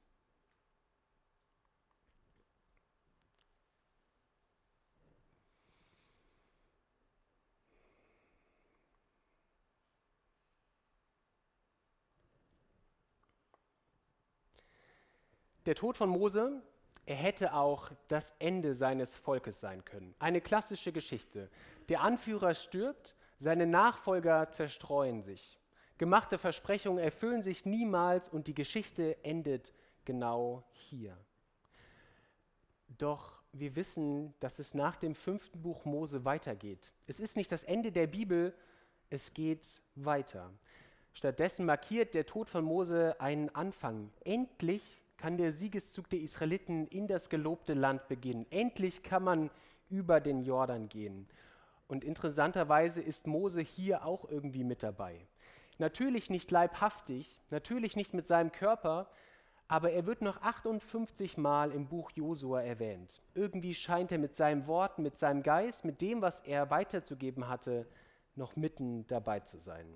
Der 15.65 15.75
Tod 15.75 15.97
von 15.97 16.09
Mose, 16.09 16.61
er 17.05 17.15
hätte 17.15 17.53
auch 17.53 17.91
das 18.07 18.35
Ende 18.39 18.75
seines 18.75 19.15
Volkes 19.15 19.59
sein 19.59 19.83
können. 19.85 20.13
Eine 20.19 20.41
klassische 20.41 20.91
Geschichte. 20.91 21.49
Der 21.89 22.01
Anführer 22.01 22.53
stirbt, 22.53 23.15
seine 23.37 23.65
Nachfolger 23.65 24.49
zerstreuen 24.51 25.21
sich. 25.21 25.59
Gemachte 25.97 26.37
Versprechungen 26.37 27.03
erfüllen 27.03 27.41
sich 27.41 27.65
niemals 27.65 28.27
und 28.27 28.47
die 28.47 28.53
Geschichte 28.53 29.23
endet 29.23 29.73
genau 30.03 30.63
hier. 30.71 31.17
Doch 32.97 33.41
wir 33.53 33.75
wissen, 33.75 34.33
dass 34.39 34.59
es 34.59 34.73
nach 34.73 34.95
dem 34.97 35.15
fünften 35.15 35.61
Buch 35.61 35.85
Mose 35.85 36.25
weitergeht. 36.25 36.91
Es 37.07 37.19
ist 37.19 37.37
nicht 37.37 37.51
das 37.51 37.63
Ende 37.63 37.91
der 37.91 38.07
Bibel, 38.07 38.53
es 39.09 39.33
geht 39.33 39.81
weiter. 39.95 40.51
Stattdessen 41.13 41.65
markiert 41.65 42.13
der 42.13 42.25
Tod 42.25 42.49
von 42.49 42.65
Mose 42.65 43.15
einen 43.19 43.49
Anfang. 43.55 44.11
Endlich 44.25 45.01
kann 45.17 45.37
der 45.37 45.51
Siegeszug 45.51 46.09
der 46.09 46.19
Israeliten 46.19 46.87
in 46.87 47.07
das 47.07 47.29
gelobte 47.29 47.73
Land 47.73 48.07
beginnen. 48.07 48.45
Endlich 48.49 49.03
kann 49.03 49.23
man 49.23 49.49
über 49.89 50.19
den 50.19 50.43
Jordan 50.43 50.89
gehen. 50.89 51.27
Und 51.87 52.03
interessanterweise 52.03 53.01
ist 53.01 53.27
Mose 53.27 53.61
hier 53.61 54.05
auch 54.05 54.29
irgendwie 54.29 54.63
mit 54.63 54.83
dabei. 54.83 55.27
Natürlich 55.77 56.29
nicht 56.29 56.49
leibhaftig, 56.51 57.39
natürlich 57.49 57.95
nicht 57.95 58.13
mit 58.13 58.27
seinem 58.27 58.51
Körper, 58.51 59.09
aber 59.67 59.91
er 59.91 60.05
wird 60.05 60.21
noch 60.21 60.41
58 60.41 61.37
Mal 61.37 61.71
im 61.71 61.87
Buch 61.87 62.11
Josua 62.11 62.61
erwähnt. 62.61 63.21
Irgendwie 63.33 63.73
scheint 63.73 64.11
er 64.11 64.19
mit 64.19 64.35
seinen 64.35 64.67
Worten, 64.67 65.03
mit 65.03 65.17
seinem 65.17 65.43
Geist, 65.43 65.85
mit 65.85 66.01
dem, 66.01 66.21
was 66.21 66.41
er 66.41 66.69
weiterzugeben 66.69 67.47
hatte, 67.47 67.87
noch 68.35 68.55
mitten 68.55 69.07
dabei 69.07 69.39
zu 69.39 69.57
sein. 69.57 69.87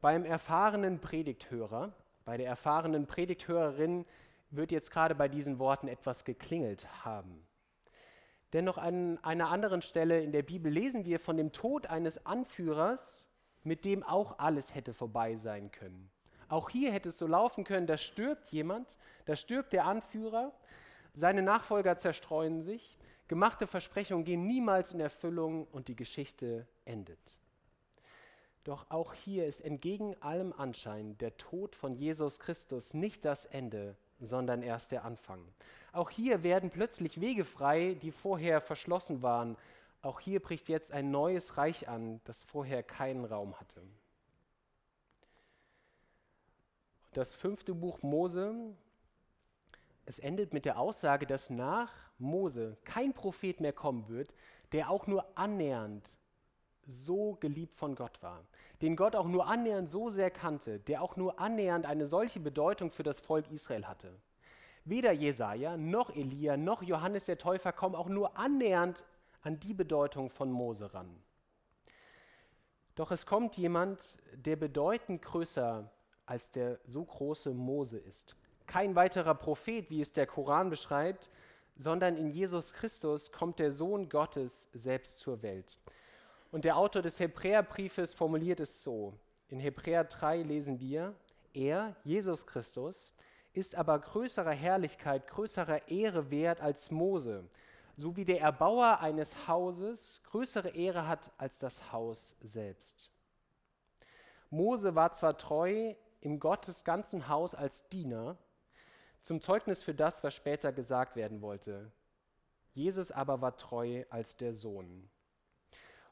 Beim 0.00 0.24
erfahrenen 0.24 1.00
Predigthörer 1.00 1.92
bei 2.28 2.36
der 2.36 2.46
erfahrenen 2.46 3.06
Predigthörerin 3.06 4.04
wird 4.50 4.70
jetzt 4.70 4.90
gerade 4.90 5.14
bei 5.14 5.28
diesen 5.28 5.58
Worten 5.58 5.88
etwas 5.88 6.26
geklingelt 6.26 6.86
haben. 7.02 7.42
Dennoch 8.52 8.76
an 8.76 9.16
einer 9.24 9.48
anderen 9.48 9.80
Stelle 9.80 10.20
in 10.20 10.30
der 10.30 10.42
Bibel 10.42 10.70
lesen 10.70 11.06
wir 11.06 11.20
von 11.20 11.38
dem 11.38 11.52
Tod 11.52 11.86
eines 11.86 12.26
Anführers, 12.26 13.26
mit 13.62 13.86
dem 13.86 14.02
auch 14.02 14.38
alles 14.38 14.74
hätte 14.74 14.92
vorbei 14.92 15.36
sein 15.36 15.70
können. 15.70 16.10
Auch 16.48 16.68
hier 16.68 16.92
hätte 16.92 17.08
es 17.08 17.16
so 17.16 17.26
laufen 17.26 17.64
können, 17.64 17.86
da 17.86 17.96
stirbt 17.96 18.50
jemand, 18.50 18.98
da 19.24 19.34
stirbt 19.34 19.72
der 19.72 19.86
Anführer, 19.86 20.52
seine 21.14 21.40
Nachfolger 21.40 21.96
zerstreuen 21.96 22.60
sich, 22.60 22.98
gemachte 23.26 23.66
Versprechungen 23.66 24.26
gehen 24.26 24.46
niemals 24.46 24.92
in 24.92 25.00
Erfüllung 25.00 25.66
und 25.68 25.88
die 25.88 25.96
Geschichte 25.96 26.68
endet. 26.84 27.38
Doch 28.68 28.84
auch 28.90 29.14
hier 29.14 29.46
ist 29.46 29.62
entgegen 29.62 30.14
allem 30.20 30.52
Anschein 30.52 31.16
der 31.16 31.34
Tod 31.38 31.74
von 31.74 31.96
Jesus 31.96 32.38
Christus 32.38 32.92
nicht 32.92 33.24
das 33.24 33.46
Ende, 33.46 33.96
sondern 34.20 34.62
erst 34.62 34.92
der 34.92 35.06
Anfang. 35.06 35.42
Auch 35.94 36.10
hier 36.10 36.42
werden 36.42 36.68
plötzlich 36.68 37.18
Wege 37.18 37.46
frei, 37.46 37.96
die 38.02 38.12
vorher 38.12 38.60
verschlossen 38.60 39.22
waren. 39.22 39.56
Auch 40.02 40.20
hier 40.20 40.40
bricht 40.40 40.68
jetzt 40.68 40.92
ein 40.92 41.10
neues 41.10 41.56
Reich 41.56 41.88
an, 41.88 42.20
das 42.24 42.44
vorher 42.44 42.82
keinen 42.82 43.24
Raum 43.24 43.58
hatte. 43.58 43.80
Das 47.14 47.34
fünfte 47.34 47.72
Buch 47.72 48.02
Mose, 48.02 48.54
es 50.04 50.18
endet 50.18 50.52
mit 50.52 50.66
der 50.66 50.78
Aussage, 50.78 51.26
dass 51.26 51.48
nach 51.48 51.94
Mose 52.18 52.76
kein 52.84 53.14
Prophet 53.14 53.62
mehr 53.62 53.72
kommen 53.72 54.10
wird, 54.10 54.34
der 54.72 54.90
auch 54.90 55.06
nur 55.06 55.24
annähernd 55.38 56.18
so 56.88 57.36
geliebt 57.40 57.76
von 57.76 57.94
Gott 57.94 58.22
war, 58.22 58.44
den 58.80 58.96
Gott 58.96 59.14
auch 59.14 59.28
nur 59.28 59.46
annähernd 59.46 59.90
so 59.90 60.10
sehr 60.10 60.30
kannte, 60.30 60.80
der 60.80 61.02
auch 61.02 61.16
nur 61.16 61.38
annähernd 61.38 61.86
eine 61.86 62.06
solche 62.06 62.40
Bedeutung 62.40 62.90
für 62.90 63.02
das 63.02 63.20
Volk 63.20 63.50
Israel 63.50 63.86
hatte. 63.86 64.10
Weder 64.84 65.12
Jesaja 65.12 65.76
noch 65.76 66.10
Elia 66.16 66.56
noch 66.56 66.82
Johannes 66.82 67.26
der 67.26 67.36
Täufer 67.36 67.72
kommen 67.72 67.94
auch 67.94 68.08
nur 68.08 68.38
annähernd 68.38 69.04
an 69.42 69.60
die 69.60 69.74
Bedeutung 69.74 70.30
von 70.30 70.50
Mose 70.50 70.94
ran. 70.94 71.14
Doch 72.94 73.10
es 73.10 73.26
kommt 73.26 73.56
jemand, 73.56 74.18
der 74.32 74.56
bedeutend 74.56 75.22
größer 75.22 75.90
als 76.26 76.50
der 76.50 76.80
so 76.84 77.04
große 77.04 77.50
Mose 77.54 77.98
ist. 77.98 78.34
Kein 78.66 78.96
weiterer 78.96 79.34
Prophet, 79.34 79.88
wie 79.90 80.00
es 80.00 80.12
der 80.12 80.26
Koran 80.26 80.68
beschreibt, 80.68 81.30
sondern 81.76 82.16
in 82.16 82.30
Jesus 82.30 82.72
Christus 82.72 83.30
kommt 83.30 83.58
der 83.60 83.72
Sohn 83.72 84.08
Gottes 84.08 84.68
selbst 84.72 85.20
zur 85.20 85.42
Welt. 85.42 85.78
Und 86.50 86.64
der 86.64 86.76
Autor 86.76 87.02
des 87.02 87.20
Hebräerbriefes 87.20 88.14
formuliert 88.14 88.60
es 88.60 88.82
so. 88.82 89.14
In 89.48 89.60
Hebräer 89.60 90.04
3 90.04 90.42
lesen 90.42 90.80
wir, 90.80 91.14
er, 91.52 91.96
Jesus 92.04 92.46
Christus, 92.46 93.12
ist 93.52 93.74
aber 93.74 93.98
größerer 93.98 94.52
Herrlichkeit, 94.52 95.26
größerer 95.26 95.88
Ehre 95.88 96.30
wert 96.30 96.60
als 96.60 96.90
Mose, 96.90 97.48
so 97.96 98.16
wie 98.16 98.24
der 98.24 98.40
Erbauer 98.40 99.00
eines 99.00 99.48
Hauses 99.48 100.22
größere 100.24 100.70
Ehre 100.70 101.08
hat 101.08 101.32
als 101.36 101.58
das 101.58 101.92
Haus 101.92 102.36
selbst. 102.40 103.10
Mose 104.50 104.94
war 104.94 105.12
zwar 105.12 105.36
treu 105.36 105.94
im 106.20 106.38
Gottes 106.40 106.84
ganzen 106.84 107.28
Haus 107.28 107.54
als 107.54 107.88
Diener, 107.88 108.36
zum 109.22 109.40
Zeugnis 109.40 109.82
für 109.82 109.94
das, 109.94 110.22
was 110.22 110.34
später 110.34 110.72
gesagt 110.72 111.16
werden 111.16 111.42
wollte. 111.42 111.90
Jesus 112.72 113.10
aber 113.10 113.40
war 113.40 113.56
treu 113.56 114.04
als 114.10 114.36
der 114.36 114.52
Sohn. 114.52 115.10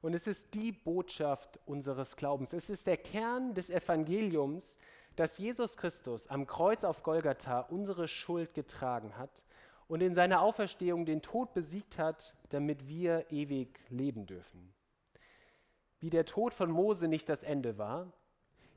Und 0.07 0.15
es 0.15 0.29
ist 0.29 0.55
die 0.55 0.71
Botschaft 0.71 1.59
unseres 1.67 2.15
Glaubens. 2.15 2.53
Es 2.53 2.71
ist 2.71 2.87
der 2.87 2.97
Kern 2.97 3.55
des 3.55 3.71
Evangeliums, 3.71 4.79
dass 5.17 5.37
Jesus 5.37 5.77
Christus 5.77 6.29
am 6.29 6.47
Kreuz 6.47 6.85
auf 6.85 7.03
Golgatha 7.03 7.63
unsere 7.63 8.07
Schuld 8.07 8.55
getragen 8.55 9.19
hat 9.19 9.43
und 9.89 10.05
in 10.05 10.15
seiner 10.15 10.43
Auferstehung 10.43 11.07
den 11.07 11.23
Tod 11.23 11.55
besiegt 11.55 11.99
hat, 11.99 12.37
damit 12.51 12.87
wir 12.87 13.33
ewig 13.33 13.81
leben 13.89 14.27
dürfen. 14.27 14.73
Wie 15.99 16.11
der 16.11 16.25
Tod 16.25 16.55
von 16.55 16.71
Mose 16.71 17.09
nicht 17.09 17.29
das 17.29 17.43
Ende 17.43 17.77
war, 17.77 18.13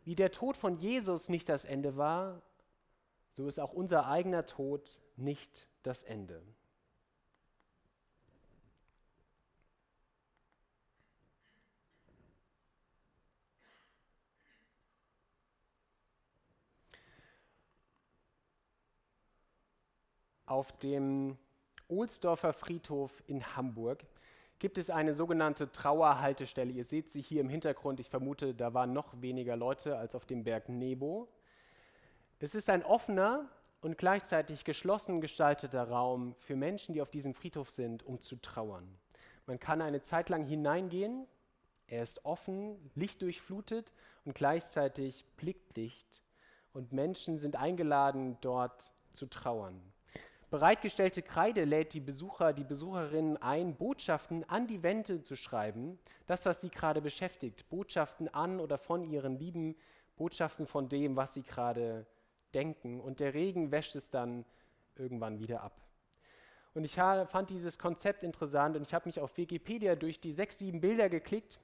wie 0.05 0.15
der 0.15 0.31
Tod 0.31 0.57
von 0.57 0.77
Jesus 0.77 1.29
nicht 1.29 1.47
das 1.47 1.63
Ende 1.63 1.95
war, 1.95 2.41
so 3.33 3.47
ist 3.47 3.59
auch 3.59 3.73
unser 3.73 4.07
eigener 4.07 4.47
Tod 4.47 4.99
nicht 5.15 5.69
das 5.83 6.01
Ende. 6.01 6.41
Auf 20.49 20.71
dem 20.79 21.37
Ohlsdorfer 21.89 22.53
Friedhof 22.53 23.21
in 23.27 23.55
Hamburg 23.55 24.03
gibt 24.57 24.79
es 24.79 24.89
eine 24.89 25.13
sogenannte 25.13 25.71
Trauerhaltestelle. 25.71 26.71
Ihr 26.71 26.85
seht 26.85 27.11
sie 27.11 27.21
hier 27.21 27.41
im 27.41 27.49
Hintergrund. 27.49 27.99
Ich 27.99 28.09
vermute, 28.09 28.55
da 28.55 28.73
waren 28.73 28.91
noch 28.91 29.21
weniger 29.21 29.55
Leute 29.55 29.95
als 29.95 30.15
auf 30.15 30.25
dem 30.25 30.43
Berg 30.43 30.67
Nebo. 30.67 31.27
Es 32.39 32.55
ist 32.55 32.67
ein 32.67 32.83
offener 32.83 33.47
und 33.81 33.99
gleichzeitig 33.99 34.63
geschlossen 34.63 35.21
gestalteter 35.21 35.87
Raum 35.87 36.33
für 36.39 36.55
Menschen, 36.55 36.95
die 36.95 37.03
auf 37.03 37.11
diesem 37.11 37.35
Friedhof 37.35 37.69
sind, 37.69 38.01
um 38.01 38.19
zu 38.19 38.35
trauern. 38.37 38.97
Man 39.45 39.59
kann 39.59 39.83
eine 39.83 40.01
Zeit 40.01 40.29
lang 40.29 40.45
hineingehen. 40.45 41.27
Er 41.85 42.01
ist 42.01 42.25
offen, 42.25 42.89
lichtdurchflutet 42.95 43.93
und 44.25 44.33
gleichzeitig 44.33 45.25
blickdicht. 45.37 46.23
Und 46.73 46.91
Menschen 46.91 47.37
sind 47.37 47.55
eingeladen, 47.55 48.39
dort 48.41 48.95
zu 49.13 49.27
trauern. 49.27 49.79
Bereitgestellte 50.49 51.21
Kreide 51.21 51.63
lädt 51.63 51.93
die 51.93 51.99
Besucher, 51.99 52.53
die 52.53 52.63
Besucherinnen 52.63 53.37
ein, 53.37 53.75
Botschaften 53.75 54.49
an 54.49 54.65
die 54.65 54.81
Wände 54.81 55.21
zu 55.21 55.35
schreiben, 55.35 55.99
das, 56.25 56.45
was 56.45 56.61
sie 56.61 56.69
gerade 56.69 57.01
beschäftigt, 57.01 57.69
Botschaften 57.69 58.33
an 58.33 58.59
oder 58.59 58.79
von 58.79 59.03
ihren 59.03 59.37
Lieben, 59.37 59.75
Botschaften 60.17 60.65
von 60.65 60.89
dem, 60.89 61.15
was 61.15 61.35
sie 61.35 61.43
gerade 61.43 62.07
denken. 62.55 62.99
Und 62.99 63.19
der 63.19 63.35
Regen 63.35 63.69
wäscht 63.71 63.95
es 63.95 64.09
dann 64.09 64.43
irgendwann 64.95 65.37
wieder 65.39 65.61
ab. 65.61 65.79
Und 66.73 66.83
ich 66.83 66.95
fand 66.95 67.49
dieses 67.51 67.77
Konzept 67.77 68.23
interessant 68.23 68.75
und 68.75 68.81
ich 68.81 68.93
habe 68.93 69.07
mich 69.07 69.19
auf 69.19 69.37
Wikipedia 69.37 69.95
durch 69.95 70.19
die 70.19 70.33
sechs, 70.33 70.57
sieben 70.57 70.81
Bilder 70.81 71.09
geklickt, 71.09 71.59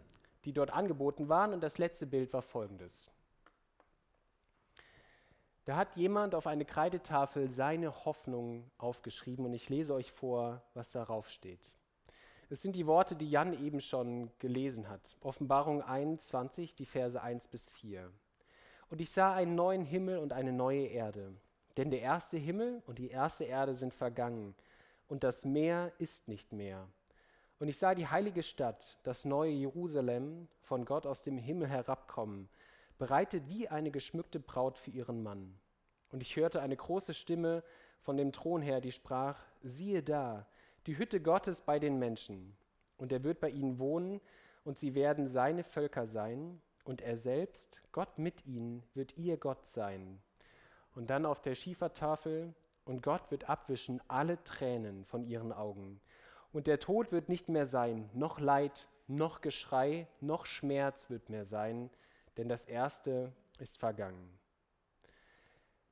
die 0.46 0.54
dort 0.54 0.72
angeboten 0.72 1.28
waren. 1.28 1.54
Und 1.54 1.62
das 1.62 1.80
letzte 1.80 2.06
Bild 2.06 2.34
war 2.34 2.44
folgendes. 2.44 3.10
Da 5.66 5.78
hat 5.78 5.96
jemand 5.96 6.36
auf 6.36 6.46
eine 6.46 6.64
Kreidetafel 6.64 7.50
seine 7.50 8.06
Hoffnung 8.06 8.70
aufgeschrieben 8.78 9.46
und 9.46 9.54
ich 9.54 9.68
lese 9.68 9.96
euch 9.96 10.12
vor, 10.12 10.62
was 10.76 10.92
darauf 10.92 11.28
steht. 11.28 11.76
Es 12.52 12.62
sind 12.62 12.76
die 12.76 12.86
Worte, 12.86 13.16
die 13.16 13.30
Jan 13.30 13.54
eben 13.54 13.82
schon 13.82 14.30
gelesen 14.38 14.88
hat. 14.88 15.18
Offenbarung 15.22 15.82
21, 15.82 16.76
die 16.76 16.86
Verse 16.86 17.20
1 17.20 17.48
bis 17.48 17.72
4. 17.72 18.12
Und 18.92 19.02
ich 19.02 19.10
sah 19.10 19.34
einen 19.34 19.56
neuen 19.56 19.84
Himmel 19.84 20.20
und 20.20 20.34
eine 20.34 20.54
neue 20.54 20.86
Erde. 20.86 21.34
Denn 21.78 21.90
der 21.90 22.02
erste 22.02 22.38
Himmel 22.38 22.84
und 22.86 23.00
die 23.00 23.10
erste 23.10 23.46
Erde 23.46 23.74
sind 23.74 23.94
vergangen, 23.94 24.54
und 25.08 25.24
das 25.24 25.46
Meer 25.46 25.92
ist 26.00 26.28
nicht 26.28 26.52
mehr. 26.52 26.88
Und 27.60 27.68
ich 27.68 27.78
sah 27.78 27.96
die 27.96 28.08
heilige 28.08 28.44
Stadt, 28.44 28.98
das 29.04 29.24
neue 29.26 29.52
Jerusalem, 29.52 30.48
von 30.62 30.86
Gott 30.86 31.06
aus 31.06 31.22
dem 31.22 31.38
Himmel 31.38 31.68
herabkommen, 31.68 32.50
bereitet 32.98 33.48
wie 33.48 33.68
eine 33.68 33.92
geschmückte 33.92 34.40
Braut 34.40 34.78
für 34.78 34.92
ihren 34.92 35.24
Mann. 35.24 35.58
Und 36.12 36.22
ich 36.22 36.36
hörte 36.36 36.62
eine 36.62 36.76
große 36.76 37.14
Stimme 37.14 37.64
von 38.02 38.18
dem 38.18 38.32
Thron 38.32 38.62
her, 38.62 38.82
die 38.82 38.92
sprach, 38.92 39.40
siehe 39.62 40.04
da, 40.04 40.48
die 40.86 40.98
Hütte 40.98 41.22
Gottes 41.22 41.62
bei 41.62 41.80
den 41.80 42.00
Menschen. 42.00 42.56
Und 42.98 43.12
er 43.12 43.24
wird 43.24 43.40
bei 43.40 43.50
ihnen 43.50 43.80
wohnen, 43.80 44.22
und 44.64 44.80
sie 44.80 44.96
werden 44.96 45.28
seine 45.28 45.64
Völker 45.64 46.08
sein, 46.08 46.62
und 46.86 47.02
er 47.02 47.18
selbst, 47.18 47.82
Gott 47.92 48.18
mit 48.18 48.46
ihnen, 48.46 48.84
wird 48.94 49.18
ihr 49.18 49.38
Gott 49.38 49.66
sein. 49.66 50.22
Und 50.94 51.10
dann 51.10 51.26
auf 51.26 51.42
der 51.42 51.56
Schiefertafel, 51.56 52.54
und 52.86 53.02
Gott 53.02 53.32
wird 53.32 53.50
abwischen 53.50 54.02
alle 54.08 54.44
Tränen 54.44 55.04
von 55.06 55.24
ihren 55.26 55.52
Augen. 55.52 56.00
Und 56.54 56.68
der 56.68 56.80
Tod 56.80 57.12
wird 57.12 57.28
nicht 57.28 57.50
mehr 57.50 57.66
sein, 57.66 58.10
noch 58.14 58.40
Leid, 58.40 58.88
noch 59.08 59.42
Geschrei, 59.42 60.08
noch 60.22 60.46
Schmerz 60.46 61.10
wird 61.10 61.30
mehr 61.30 61.44
sein, 61.46 61.90
denn 62.38 62.50
das 62.50 62.66
Erste 62.66 63.32
ist 63.60 63.78
vergangen. 63.78 64.30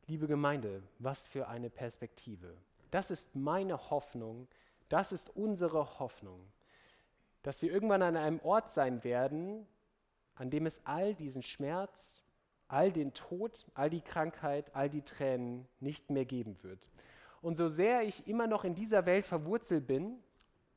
Liebe 0.07 0.27
Gemeinde, 0.27 0.83
was 0.99 1.27
für 1.27 1.47
eine 1.47 1.69
Perspektive. 1.69 2.57
Das 2.91 3.09
ist 3.09 3.35
meine 3.35 3.89
Hoffnung, 3.89 4.47
das 4.89 5.11
ist 5.11 5.35
unsere 5.35 5.99
Hoffnung, 5.99 6.51
dass 7.41 7.61
wir 7.61 7.71
irgendwann 7.71 8.01
an 8.01 8.17
einem 8.17 8.39
Ort 8.41 8.69
sein 8.69 9.03
werden, 9.03 9.65
an 10.35 10.49
dem 10.49 10.65
es 10.65 10.81
all 10.85 11.15
diesen 11.15 11.41
Schmerz, 11.41 12.23
all 12.67 12.91
den 12.91 13.13
Tod, 13.13 13.65
all 13.75 13.89
die 13.89 14.01
Krankheit, 14.01 14.75
all 14.75 14.89
die 14.89 15.01
Tränen 15.01 15.67
nicht 15.79 16.09
mehr 16.09 16.25
geben 16.25 16.61
wird. 16.63 16.89
Und 17.41 17.55
so 17.55 17.67
sehr 17.67 18.03
ich 18.03 18.27
immer 18.27 18.47
noch 18.47 18.63
in 18.63 18.75
dieser 18.75 19.05
Welt 19.05 19.25
verwurzelt 19.25 19.85
bin 19.85 20.17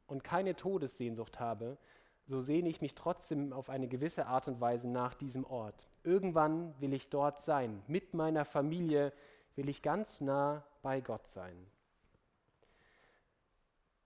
und 0.06 0.24
keine 0.24 0.54
Todessehnsucht 0.56 1.40
habe, 1.40 1.78
so 2.26 2.40
sehne 2.40 2.68
ich 2.68 2.80
mich 2.80 2.94
trotzdem 2.94 3.52
auf 3.52 3.70
eine 3.70 3.88
gewisse 3.88 4.26
Art 4.26 4.48
und 4.48 4.60
Weise 4.60 4.88
nach 4.88 5.14
diesem 5.14 5.44
Ort. 5.44 5.86
Irgendwann 6.02 6.74
will 6.80 6.92
ich 6.92 7.08
dort 7.08 7.40
sein. 7.40 7.82
Mit 7.86 8.14
meiner 8.14 8.44
Familie 8.44 9.12
will 9.54 9.68
ich 9.68 9.82
ganz 9.82 10.20
nah 10.20 10.64
bei 10.82 11.00
Gott 11.00 11.26
sein. 11.28 11.56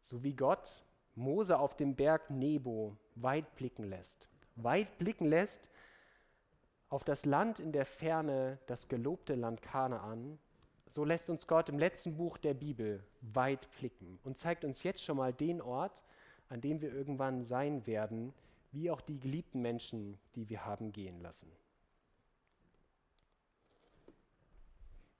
So 0.04 0.22
wie 0.22 0.34
Gott 0.34 0.82
Mose 1.14 1.58
auf 1.58 1.76
dem 1.76 1.94
Berg 1.94 2.30
Nebo 2.30 2.96
weit 3.14 3.54
blicken 3.56 3.84
lässt. 3.84 4.28
Weit 4.56 4.98
blicken 4.98 5.26
lässt 5.26 5.70
auf 6.88 7.04
das 7.04 7.24
Land 7.24 7.60
in 7.60 7.72
der 7.72 7.86
Ferne, 7.86 8.58
das 8.66 8.88
gelobte 8.88 9.34
Land 9.34 9.62
Kanaan, 9.62 10.38
so 10.86 11.04
lässt 11.04 11.30
uns 11.30 11.46
Gott 11.46 11.68
im 11.68 11.78
letzten 11.78 12.16
Buch 12.16 12.36
der 12.36 12.52
Bibel 12.52 13.04
weit 13.20 13.68
blicken 13.78 14.18
und 14.24 14.36
zeigt 14.36 14.64
uns 14.64 14.82
jetzt 14.82 15.04
schon 15.04 15.16
mal 15.16 15.32
den 15.32 15.62
Ort, 15.62 16.02
an 16.50 16.60
dem 16.60 16.80
wir 16.80 16.92
irgendwann 16.92 17.42
sein 17.42 17.86
werden, 17.86 18.34
wie 18.72 18.90
auch 18.90 19.00
die 19.00 19.18
geliebten 19.18 19.62
Menschen, 19.62 20.18
die 20.34 20.48
wir 20.48 20.66
haben 20.66 20.92
gehen 20.92 21.20
lassen. 21.20 21.50